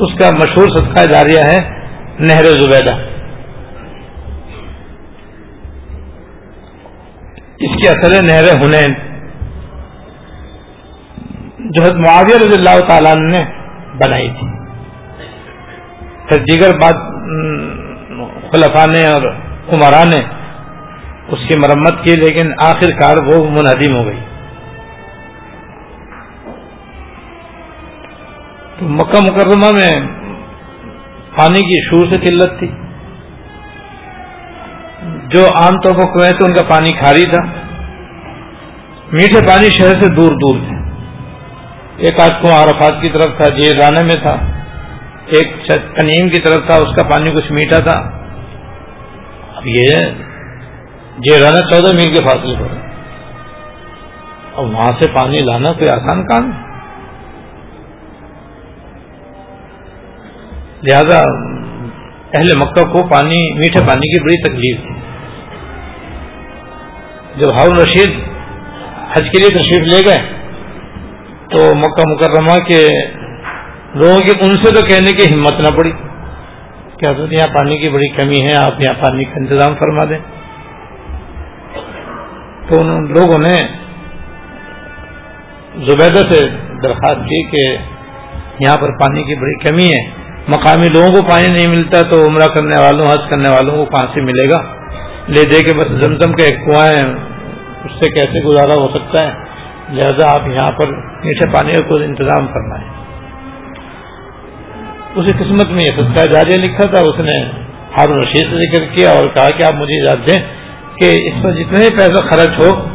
[0.01, 1.86] اس کا مشہور صدقہ جاریہ ہے۔
[2.19, 2.95] نہر زبیدہ۔
[7.59, 8.95] اس کی اثر نہر ہنین
[11.59, 13.45] جو حضرت معاویہ رضی اللہ تعالیٰ نے
[13.95, 14.47] بنائی تھی۔
[16.29, 16.95] پھر دیگر بات
[18.53, 19.23] خلفا نے اور
[19.69, 20.25] عمرا نے
[21.29, 24.21] اس کی مرمت کی، لیکن آخر کار وہ منہدم ہو گئی۔
[28.79, 30.26] تو مکہ مکرمہ میں
[31.39, 32.67] پانی کی شور سے قلت تھی۔
[35.35, 37.43] جو عام طور پر کنویں تھے، ان کا پانی کھاری تھا۔
[39.13, 40.77] میٹھے پانی شہر سے دور دور تھے۔
[41.97, 44.33] ایک آج کنواں عرفات کی طرف تھا جے رانے میں تھا۔
[45.27, 48.01] ایک کنیم کی طرف تھا، اس کا پانی کچھ میٹھا تھا۔
[49.57, 49.85] اب یہ
[51.19, 52.77] جے رانا چودہ میل کے فاصلے پر
[54.53, 56.66] اور وہاں سے پانی لانا کوئی آسان کام ہے؟
[60.87, 61.19] لہذا
[62.35, 64.95] اہل مکہ کو پانی میٹھے پانی کی بڑی تکلیف تھی۔
[67.37, 68.11] جب ہارون رشید
[69.13, 70.37] حج کے لیے تشریف لے گئے
[71.49, 72.89] تو مکہ مکرمہ کے
[73.95, 75.91] لوگوں کی ان سے تو کہنے کی ہمت نہ پڑی
[76.99, 80.19] کہ حضرت یہاں پانی کی بڑی کمی ہے آپ یہاں پانی کا انتظام فرما دیں۔
[82.69, 83.57] تو ان لوگوں نے
[85.87, 86.49] زبیدہ سے
[86.83, 87.77] درخواست کی کہ
[88.61, 92.47] یہاں پر پانی کی بڑی کمی ہے۔ مقامی لوگوں کو پانی نہیں ملتا تو عمرہ
[92.55, 94.59] کرنے والوں، حج کرنے والوں کو کہاں سے ملے گا؟
[95.29, 97.07] لے دے کے بس زمزم کے ایک کنواں ہے
[97.85, 99.33] اس سے کیسے گزارا ہو سکتا ہے؟
[99.89, 100.87] لہذا آپ یہاں پر
[101.25, 102.95] میٹھے پانی کا کوئی انتظام کرنا ہے
[105.15, 107.45] اسی قسمت میں یہ سچا جاریہ لکھا تھا، اس نے
[107.99, 110.43] ہارون رشید سے ذکر کیا اور کہا کہ آپ مجھے اجازت دیں
[110.97, 112.89] کہ اس پر جتنے ہی پیسہ خرچ ہو،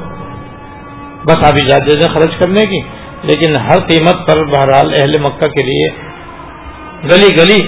[1.26, 2.82] بس آپ اجازت دے دیں خرچ کرنے کی۔
[3.24, 6.11] لیکن ہر قیمت پر بہرحال اہل مکہ کے لیے
[7.04, 7.68] گلی گلی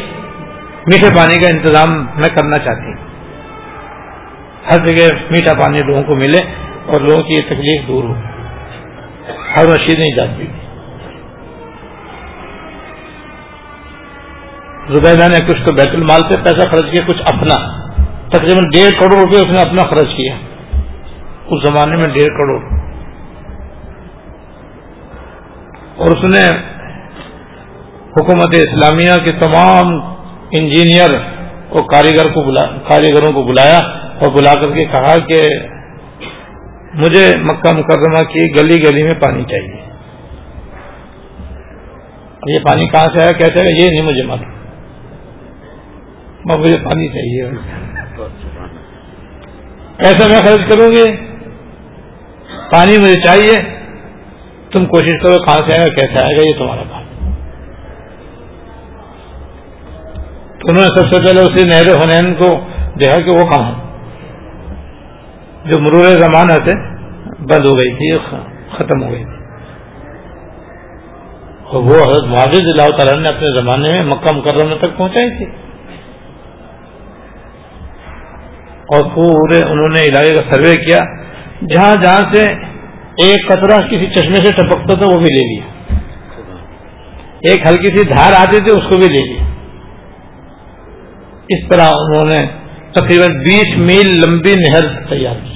[0.88, 3.14] میٹھے پانی کا انتظام میں کرنا چاہتی ہوں۔
[4.72, 6.38] ہر جگہ میٹھا پانی لوگوں کو ملے
[6.86, 8.14] اور لوگوں کی یہ تکلیف دور ہو۔
[9.56, 10.46] ہر رشید نہیں جاتی۔
[14.88, 17.88] زبیدہ نے کچھ تو بیت المال سے پیسہ خرچ کیا، کچھ اپنا۔
[18.30, 20.36] تقریباً ڈیڑھ کروڑ روپے اس نے اپنا خرچ کیا۔
[21.46, 22.62] اس زمانے میں ڈیڑھ کروڑ۔
[25.96, 26.73] اور اس نے
[28.22, 30.16] حکومت اسلامیہ کے تمام
[30.52, 31.14] انجینئر
[31.70, 35.42] اور کاریگر کو بلا، کاریگروں کو بلایا اور بلا کر کے کہا کہ
[36.94, 39.84] مجھے مکہ مکرمہ کی گلی گلی میں پانی چاہیے۔
[42.48, 44.50] یہ پانی کہاں سے آیا؟ کیسے یہ نہیں مجھے معلوم۔
[46.60, 47.44] مجھے پانی چاہیے۔
[49.98, 51.16] ایسا میں خرچ کروں گی۔
[52.72, 53.54] پانی مجھے چاہیے۔
[54.72, 57.03] تم کوشش کرو کہاں سے آئے گا کیسے آئے گا، یہ تمہارا
[60.68, 62.60] کام انہوں نے سب سے پہلے اسی نہر ہنین کو
[63.00, 63.72] دیکھا کہ وہ کہاں
[65.66, 66.78] جو مرور زمانہ سے
[67.40, 68.18] بند ہو گئی تھی
[68.78, 69.44] ختم ہو گئی تھی۔
[71.64, 75.46] اور وہ حضرت معاذ اللہ تعالیٰ نے اپنے زمانے میں مکہ مکرمہ تک پہنچائی تھی۔
[78.84, 80.98] اور پورے انہوں نے علاقے کا سروے کیا۔
[81.62, 82.54] جہاں جہاں سے
[83.24, 85.96] ایک قطرہ کسی چشمے سے ٹپکتا تھا، وہ بھی لے لیا۔
[87.50, 89.53] ایک ہلکی سی دھار آتی تھی، اس کو بھی لے لیا۔
[91.50, 92.46] اس طرح انہوں نے
[92.92, 95.52] تقریباً بیس میل لمبی نہر تیار کی۔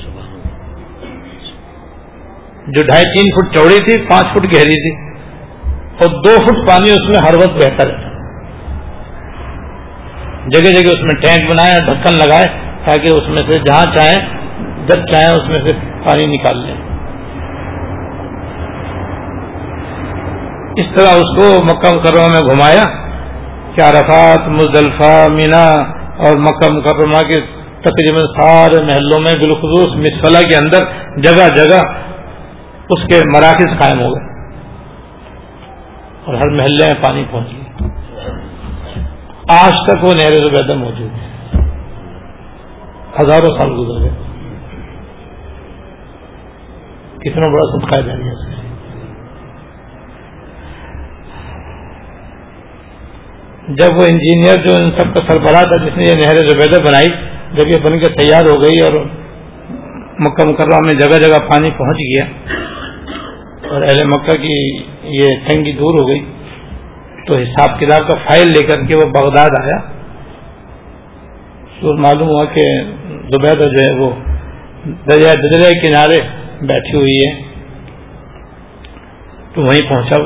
[2.67, 4.91] جو ڈھائی تین فٹ چوڑی تھی، پانچ فٹ گہری تھی،
[5.99, 8.05] اور دو فٹ پانی اس میں ہر وقت بہتر ہے
[10.47, 12.45] جگہ جگہ اس میں ٹینک بنائے، ڈھکن لگائے،
[12.85, 14.19] تاکہ اس میں سے جہاں چاہیں
[14.87, 15.75] جب چاہیں اس میں سے
[16.05, 16.75] پانی نکال لیں
[20.75, 22.83] اس طرح اس کو مکہ مکرمہ میں گھمایا۔
[23.77, 25.65] کہ عرفات مزدلفہ، مینا
[26.17, 27.39] اور مکہ مکرمہ کے
[27.81, 30.85] تقریباً سارے محلوں میں بالخصوص مسفلا کے اندر
[31.17, 31.81] جگہ جگہ
[32.89, 34.25] اس کے مراکز قائم ہو گئے
[36.25, 37.87] اور ہر محلے میں پانی پہنچ گیا۔
[39.49, 41.27] آج تک وہ نہر زبیدہ موجود ہے
[43.21, 44.15] ہزاروں سال گزر گئے۔
[47.19, 48.56] کتنا بڑا صدقہ جاری ہے
[53.67, 57.05] جب وہ انجینئر جو ان سب کا سربراہ تھا، جس نے یہ نہر زبیدہ بنائی،
[57.53, 59.05] جب یہ بن کے تیار ہو گئی اور
[60.19, 62.25] مکہ مکرمہ میں جگہ جگہ پانی پہنچ گیا
[63.69, 66.19] اور اہل مکہ کی یہ تنگی دور ہو گئی،
[67.27, 69.77] تو حساب کتاب کا فائل لے کر کے وہ بغداد آیا۔
[71.79, 72.65] تو معلوم ہوا کہ
[73.09, 74.11] زبیدہ جو ہے وہ
[75.09, 76.19] دریا دجلے کنارے
[76.61, 77.43] بیٹھی ہوئی ہے۔
[79.53, 80.23] تو وہیں پہنچا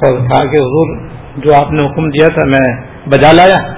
[0.00, 3.72] اور کہا کہ حضور جو آپ نے حکم دیا تھا میں بجا لایا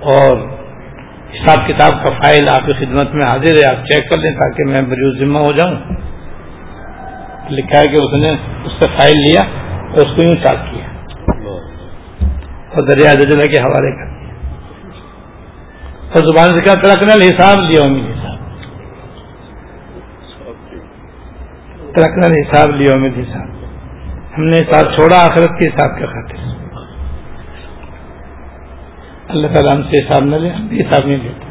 [0.00, 0.36] اور
[1.34, 4.64] حساب کتاب کا فائل آپ کی خدمت میں حاضر ہے، آپ چیک کر لیں تاکہ
[4.64, 5.74] میں بجو ذمہ ہو جاؤں۔
[7.50, 8.30] لکھا ہے کہ اس نے
[8.64, 9.40] اس سے فائل لیا
[9.80, 10.84] اور اس کو یوں چاک کیا۔
[12.74, 14.34] اور دریا دجلہ کے حوالے کر دیا۔
[16.14, 18.38] اور زبان سے کیا ترکنل حساب لیا امید حساب
[21.96, 23.57] ترکنل حساب لیا امید حساب
[24.38, 26.36] ہم نے ساتھ چھوڑا، آخرت کے حساب کے خاطر۔
[29.28, 31.44] اللہ تعالیٰ ہم سے حساب نہ لے، ہم بھی حساب نہیں لیتے۔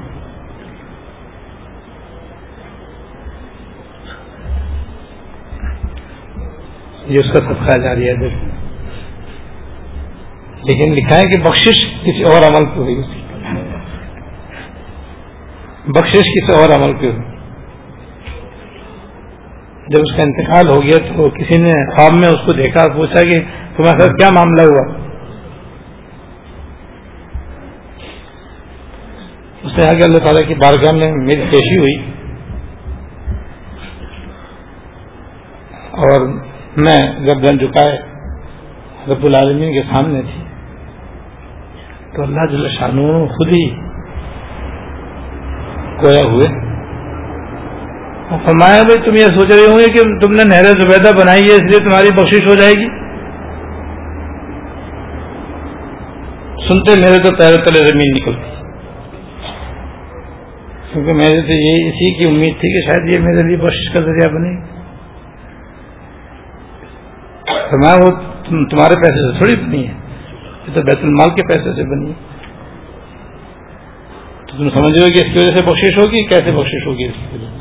[7.07, 8.13] یہ اس کا سب جاری ہے۔
[10.63, 12.95] لیکن لکھا ہے کہ بخشش کسی اور عمل پہ ہوئی
[15.87, 17.36] بخشش کسی اور عمل پہ ہوئی
[19.87, 23.21] جب اس کا انتقال ہو گیا تو کسی نے خواب میں اس کو دیکھا پوچھا
[23.21, 23.39] کہ
[23.75, 25.07] تمہارے ساتھ کیا معاملہ ہوا؟
[29.63, 31.95] اس نے آگے اللہ تعالیٰ کی بارگاہ میں میری پیشی ہوئی
[35.91, 36.27] اور
[36.77, 37.97] میں جب گن جھکائے
[39.13, 40.43] رب العالمین کے سامنے تھی۔
[42.15, 42.89] تو اللہ جل شاہ
[43.25, 43.69] خود ہی
[45.99, 46.66] کویا ہوئے۔
[48.29, 51.53] فرمایا بھائی، تم یہ سوچ رہے ہوں گے کہ تم نے نہر زبیدہ بنائی ہے،
[51.53, 53.07] اس لیے تمہاری بخشش ہو جائے گی۔
[56.67, 58.57] سنتے میرے تو پیر تلے زمین نکلتی
[60.93, 63.99] کیونکہ میرے تو یہ اسی کی امید تھی کہ شاید یہ میرے لیے بخش کا
[63.99, 64.61] ذریعہ بنے۔
[67.69, 68.09] فرمایا، وہ
[68.43, 69.93] تمہارے پیسے سے تھوڑی بنی ہے۔
[70.67, 72.13] یہ تو بیت المال کے پیسے سے بنی ہے۔
[74.45, 77.05] تو تم سمجھ رہے ہو کہ اس کی وجہ سے بخشش ہوگی؟ کیسے بخشش ہوگی
[77.05, 77.56] اس کی وجہ سے؟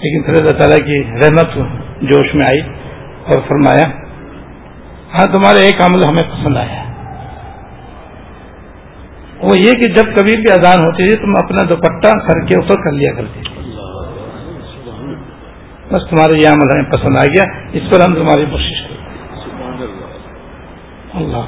[0.00, 1.54] لیکن پھر اللہ تعالیٰ کی رحمت
[2.02, 2.60] جوش میں آئی
[3.24, 4.08] اور فرمایا
[5.12, 6.84] ہاں تمہارا ایک عمل ہمیں پسند آیا۔
[9.42, 12.84] وہ یہ کہ جب کبھی بھی اذان ہوتی تھی، تم اپنا دوپٹہ سر کے اوپر
[12.84, 13.40] کر لیا کرتی
[15.90, 18.96] بس تمہارا یہ عمل ہمیں پسند آ گیا، اس پر ہم تمہاری کوشش کریں۔
[21.14, 21.44] اللہ۔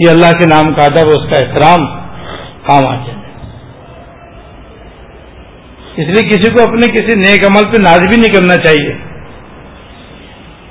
[0.00, 1.86] یہ اللہ کے نام کا ادب اس کا احترام
[2.66, 3.21] کام آ جائے۔
[5.96, 8.92] اس لیے کسی کو اپنے کسی نیک عمل پہ ناز بھی نہیں کرنا چاہیے۔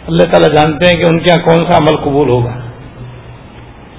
[0.08, 2.62] اللہ تعالیٰ جانتے ہیں کہ ان کے یہاں کون سا عمل قبول ہوگا۔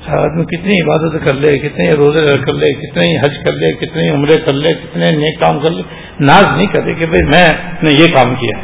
[0.06, 4.40] آدمی کتنی عبادت کر لے، کتنے روزے کر لے، کتنے حج کر لے، کتنے عمرے
[4.40, 5.82] کر لے، کتنے نیک کام کر لے۔
[6.20, 8.58] ناز نہیں کرتے کہ بھائی میں نے یہ کام کیا۔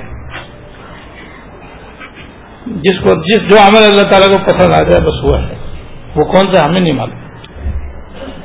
[2.66, 5.54] جس کو، جس جو عمل اللہ تعالیٰ کو پسند آ جائے بس ہوا ہے۔
[6.14, 7.18] وہ کون سا ہمیں نہیں معلوم۔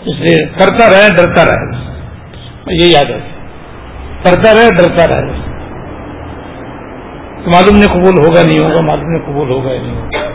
[0.06, 1.94] اس لیے کرتا رہے، ڈرتا رہے۔
[2.68, 3.33] یہ یاد ہے۔
[4.26, 5.54] کرتا رہے، ڈرتا رہے۔
[7.46, 10.34] معلوم نے قبول ہوگا نہیں ہوگا، معلوم نے قبول ہوگا نہیں ہوگا۔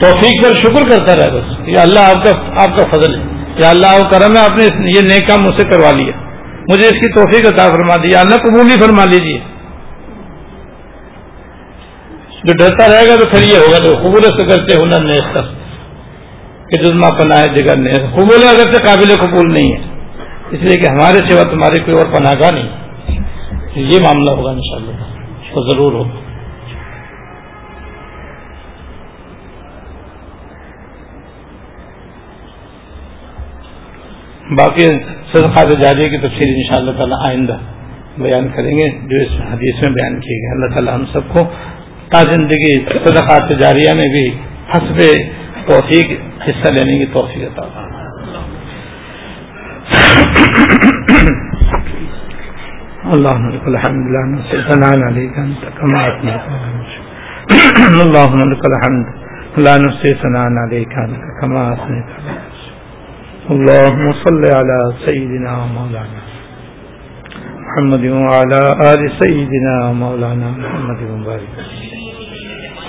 [0.00, 3.22] توفیق پر شکر کرتا رہے بس۔ یہ اللہ آپ کا آپ کا فضل ہے۔
[3.62, 4.64] یا اللہ کرم ہے، آپ نے
[4.96, 6.12] یہ نیک کام مجھ سے کروا لیا۔
[6.68, 9.38] مجھے اس کی توفیق عطا فرما دیا اللہ قبول ہی فرما لیجیے
[12.44, 15.38] جو ڈرتا رہے گا تو پھر یہ ہوگا، جو قبول سے کرتے ہنر نیس
[16.68, 19.91] کہ جزما پناہ جگہ نیس قبول اگر سے قابل قبول نہیں ہے۔
[20.52, 22.68] اس لیے کہ ہمارے سوا تمہارے کوئی اور پناہ گاہ نہیں۔
[23.74, 24.92] یہ معاملہ ہوگا انشاءاللہ
[25.54, 26.20] تو ضرور ہوگا۔
[34.58, 34.84] باقی
[35.32, 37.56] صدقات جاریہ کی تفصیل ان شاء اللہ تعالیٰ آئندہ
[38.18, 41.44] بیان کریں گے، جو اس حدیث میں بیان کیے گئے۔ اللہ تعالیٰ ہم سب کو
[42.08, 42.74] تا زندگی
[43.04, 44.26] صدقات جاریہ میں بھی
[44.70, 44.98] حسب
[45.68, 46.10] توفیق،
[46.48, 47.88] حصہ لینے کی توفیق عطا
[53.02, 56.42] اللهم لك الحمد لله عليك أنت كما أثنيت
[58.06, 59.06] اللهم لك الحمد
[59.64, 62.08] لا نحصي ثناء عليك انت كما اثنيت
[63.54, 66.20] اللهم صل على سيدنا مولانا
[67.64, 68.60] محمد وعلى
[68.92, 71.52] ال سيدنا مولانا محمد وبارك.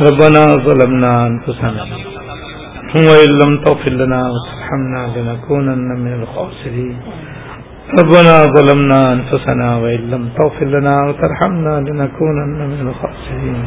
[0.08, 1.84] ربنا ظلمنا انفسنا
[3.10, 6.98] وان لم تغفر لنا وترحمنا لنكونن من الخاسرين.
[8.00, 13.58] ربنا ظلمنا انفسنا وان لم تغفر لنا وترحمنا لنكونن من الخاسرين.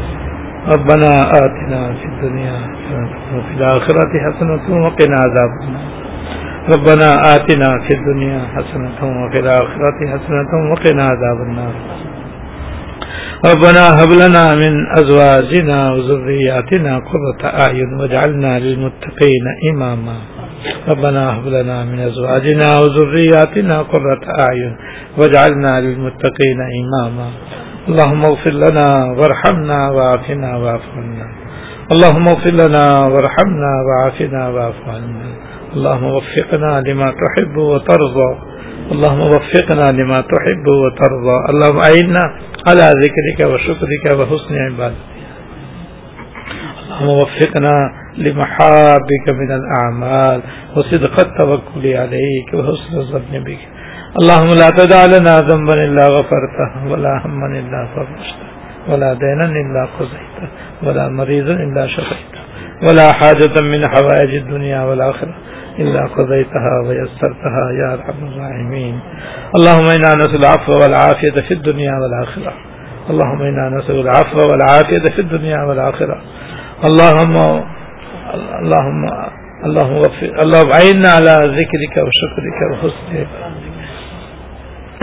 [0.74, 1.10] ربنا
[1.44, 2.58] آتنا في الدنيا
[3.36, 5.88] وفي الآخرة حسنة وقنا عذاب النار.
[6.74, 11.74] ربنا آتنا في الدنيا حسنة وفي الآخرة حسنة وقنا عذاب النار.
[13.50, 20.16] ربنا هب لنا من أزواجنا وذرياتنا قرة أعين واجعلنا للمتقين إماما.
[20.88, 24.76] ربنا هب لنا من أزواجنا وذرياتنا قرة أعين
[25.18, 27.28] واجعلنا للمتقين إماما
[27.88, 28.86] اللهم اغفر لنا
[29.18, 31.26] وارحمنا وعافنا واعف عنا.
[31.94, 35.28] اللهم اغفر لنا وارحمنا وعافنا واعف عنا.
[35.76, 38.30] اللهم وفقنا لما تحب وترضى.
[38.92, 41.36] اللهم وفقنا لما تحب وترضى.
[41.50, 42.24] اللهم أعنا
[42.68, 45.15] على ذكرك وشكرك وحسن عبادتك.
[46.96, 50.40] اللهم وفقنا لمحابك من الأعمال
[50.76, 53.58] وصدق التوكل عليك وحسن الظن بك.
[54.20, 58.36] اللهم لا تدع لنا ذنبا الا غفرته ولا هما الا فرجته
[58.88, 60.48] ولا دينا الا قضيته
[60.82, 62.40] ولا مريضا الا شفيته
[62.88, 65.34] ولا حاجة من حوائج الدنيا والآخرة
[65.78, 69.00] إلا قضيتها ويسرتها يا أرحم الراحمين.
[69.56, 72.52] اللهم إنا نسأل العفو والعافية في الدنيا والآخرة.
[73.10, 76.20] اللهم إنا نسأل العفو والعافية في الدنيا والآخرة.
[76.84, 77.36] اللهم
[78.60, 79.04] اللهم
[79.64, 80.02] اللهم
[80.44, 83.76] اللهم عيننا على ذكرك وشكرك وحسن عبادتك.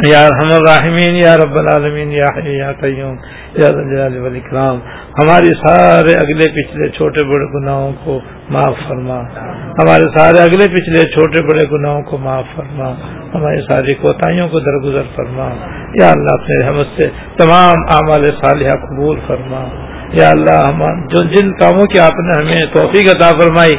[0.08, 3.16] یا رحم الراحمین یا رب العالمین یا حی یا قیوم
[3.58, 4.80] یا جلال والاکرام
[5.20, 8.20] ہماری سارے اگلے پچھلے چھوٹے بڑے گناہوں کو
[8.50, 9.22] معاف فرما.
[9.80, 12.92] ہمارے سارے اگلے پچھلے چھوٹے بڑے گناہوں کو معاف فرما.
[13.36, 15.50] ہماری ساری کوتاہیوں کو درگزر فرما.
[16.02, 19.93] یا اللہ اپنے رحمت سے تمام اعمال صالحہ قبول فرما.
[20.22, 23.72] یا اللہ ہم جو جن کاموں کی آپ نے ہمیں توفیق عطا فرمائی،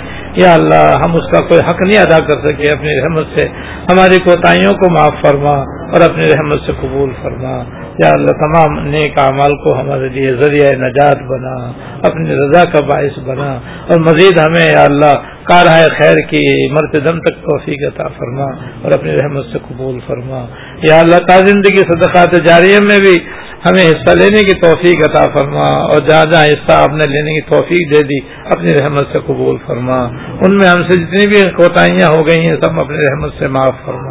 [0.43, 3.49] یا اللہ ہم اس کا کوئی حق نہیں ادا کر سکے، اپنی رحمت سے
[3.93, 7.64] ہماری کوتاہیوں کو معاف فرما اور اپنی رحمت سے قبول فرما۔
[7.99, 11.72] یا اللہ تمام نیک اعمال کو ہمارے لیے ذریعہ نجات بنا،
[12.03, 13.53] اپنی رضا کا باعث بنا۔
[13.89, 18.45] اور مزید ہمیں یا اللہ کارہ خیر کی مرتے دم تک توفیق عطا فرما
[18.82, 20.47] اور اپنی رحمت سے قبول فرما۔
[20.89, 25.69] یا اللہ تا زندگی صدقات جاریہ میں بھی ہمیں حصہ لینے کی توفیق عطا فرما
[25.69, 29.57] اور جہاں جہاں حصہ آپ نے لینے کی توفیق دے دی، اپنی رحمت سے قبول
[29.67, 30.03] فرما۔
[30.43, 33.85] ان میں ہم سے جتنی بھی کوتاہیاں ہو گئی ہیں، سب اپنی رحمت سے معاف
[33.85, 34.11] فرما۔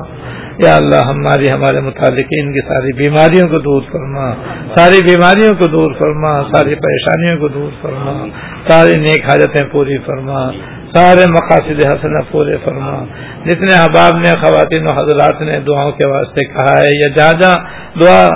[0.67, 4.33] یا اللہ، ہماری، ہمارے متعلقین کی ساری بیماریوں کو دور فرما۔
[4.75, 8.27] ساری بیماریوں کو دور فرما، ساری پریشانیوں کو دور فرما۔
[8.67, 10.51] ساری نیک حاجتیں پوری فرما۔
[10.95, 13.05] سارے مقاصد حسن پورے فرما۔
[13.45, 17.55] جتنے احباب نے، خواتین و حضرات نے دعاؤں کے واسطے کہا ہے، یا جہاں جہاں
[17.99, 18.27] دعا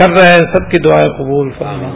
[0.00, 1.90] کر رہے ہیں سب کی دعائیں قبول فرما۔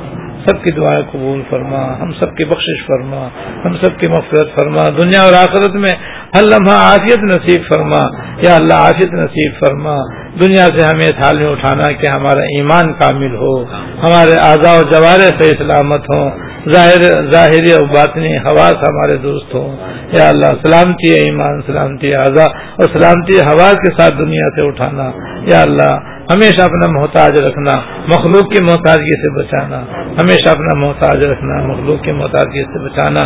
[0.47, 3.29] سب کی دعائیں قبول فرما۔ ہم سب کی بخشش فرما۔
[3.65, 5.91] ہم سب کی مفرت فرما۔ دنیا اور آخرت میں
[6.37, 9.97] ہر لمحہ عافیت نصیب فرما۔ یا اللہ عافیت نصیب فرما،
[10.41, 15.27] دنیا سے ہمیں تھال میں اٹھانا کہ ہمارا ایمان کامل ہو، ہمارے اعضاء و جوارے
[15.27, 16.31] سے سلامت ہوں،
[16.73, 19.77] ظاہر ظاہری اور باطنی حواس ہمارے دوست ہوں۔
[20.17, 25.11] یا اللہ، سلامتی ایمان، سلامتی اعضا اور سلامتی حواس کے ساتھ دنیا سے اٹھانا۔
[25.53, 25.99] یا اللہ،
[26.35, 27.77] ہمیشہ اپنا محتاج رکھنا،
[28.07, 29.81] مخلوق کی محتاجگی سے بچانا۔
[30.23, 33.21] ہمیشہ اپنا محتاج رکھنا، مخلوق کی محتاجگی سے بچانا۔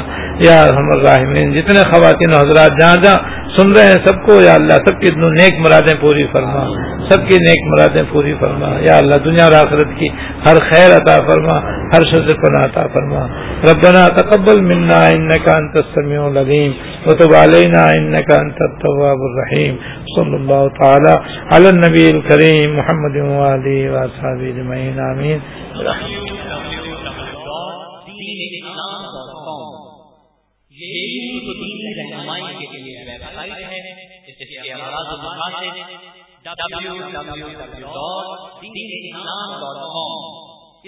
[0.44, 4.72] یا ہم راہمین جتنے خواتین حضرات جہاں جہاں سن رہے ہیں، سب کو یا اللہ،
[4.72, 6.64] سب کی نیک مرادیں پوری فرما،
[7.10, 10.08] سب کی نیک مرادیں پوری فرما۔ یا اللہ، دنیا اور آخرت کی
[10.46, 13.26] ہر خیر عطا فرما، ہر شد پناہ عطا فرما۔
[13.56, 16.72] ربنا تقبل منا انك انت السميع العليم
[17.06, 19.76] وتب علينا انك انت التواب الرحيم
[20.16, 21.14] صلى الله تعالى
[21.50, 25.38] على النبي الكريم محمد واله واصحابه اجمعين امين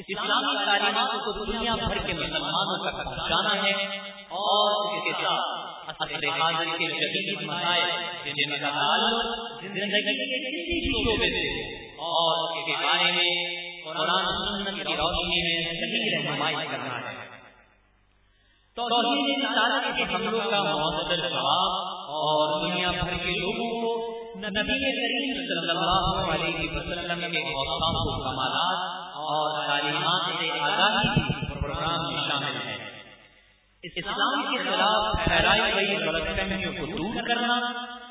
[0.01, 3.73] اسلامی تعلیمات کو دنیا بھر کے مسلمانوں تک پہنچانا ہے
[4.37, 7.91] اور اس کے ساتھ اثر حاضر کے جدید مسائل
[8.27, 11.47] جن کا تعلق زندگی کے کسی بھی شعبے سے
[12.09, 13.31] اور اس کے بارے میں
[13.85, 17.17] قرآن سنت کی روشنی میں صحیح رہنمائی کرنا ہے
[18.77, 25.41] تو رسالت کے حملوں کا معتدل جواب اور دنیا بھر کے لوگوں کو نبی کریم
[25.49, 28.79] صلی اللہ علیہ وسلم کے اوسام و کمالات
[29.15, 31.21] اور تعلیمات سے آگاہی
[31.61, 32.77] پروگرام میں شامل ہے
[33.83, 37.57] اسلام کے خلاف پھیلائی گئی غلط فہمیوں کو دور کرنا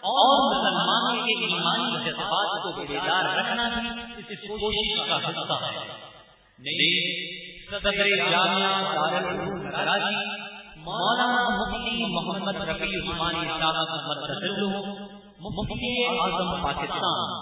[0.10, 5.98] اور مسلمانوں کے ایمانی جذبات کو بیدار رکھنا بھی اس کوشش کا حصہ ہے۔
[7.72, 10.47] صدر جامعہ دارالعلوم کراچی
[10.88, 13.88] مولانا مفتی محمد رفیع عثمانی صاحب
[15.48, 17.34] مفتی اعظم پاکستان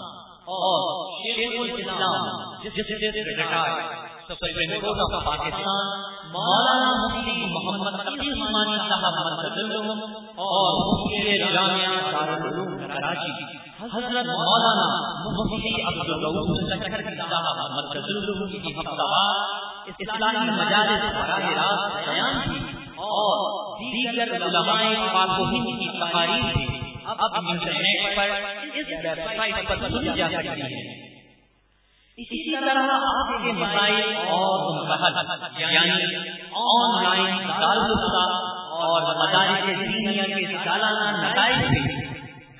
[0.54, 0.80] اور
[1.18, 2.26] شیخ الاسلام
[2.64, 3.76] جسٹس ریٹائر
[5.26, 5.92] پاکستان
[6.32, 9.14] مولانا مفتی محمد تقی عثمانی صاحب
[10.46, 13.32] اور مفتی جامعہ دارالعلوم کراچی،
[13.84, 14.88] حضرت مولانا
[15.30, 18.12] مفتی عبد الرؤوف سکر صاحب مرکز
[18.56, 19.10] کی ہفتہ
[19.88, 22.65] اسلامی مجالس براہ راست بیان کی
[23.16, 23.38] اور
[23.80, 26.66] دیگر علماء پاک کی تقاریر بھی
[27.06, 28.30] اب انٹرنیٹ پر
[28.74, 30.80] اس ویب سائٹ پر سنی جا سکتی ہے۔
[32.18, 34.58] اسی طرح آپ کے مسائل اور
[35.58, 35.96] یعنی
[36.60, 38.14] آن لائن تعلق
[38.78, 41.80] اور مدارس دینیا کے سالانہ نتائج سے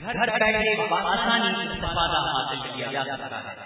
[0.02, 0.74] گھر بیٹھے
[1.14, 3.65] آسانی استفادہ حاصل کیا جا سکتا ہے۔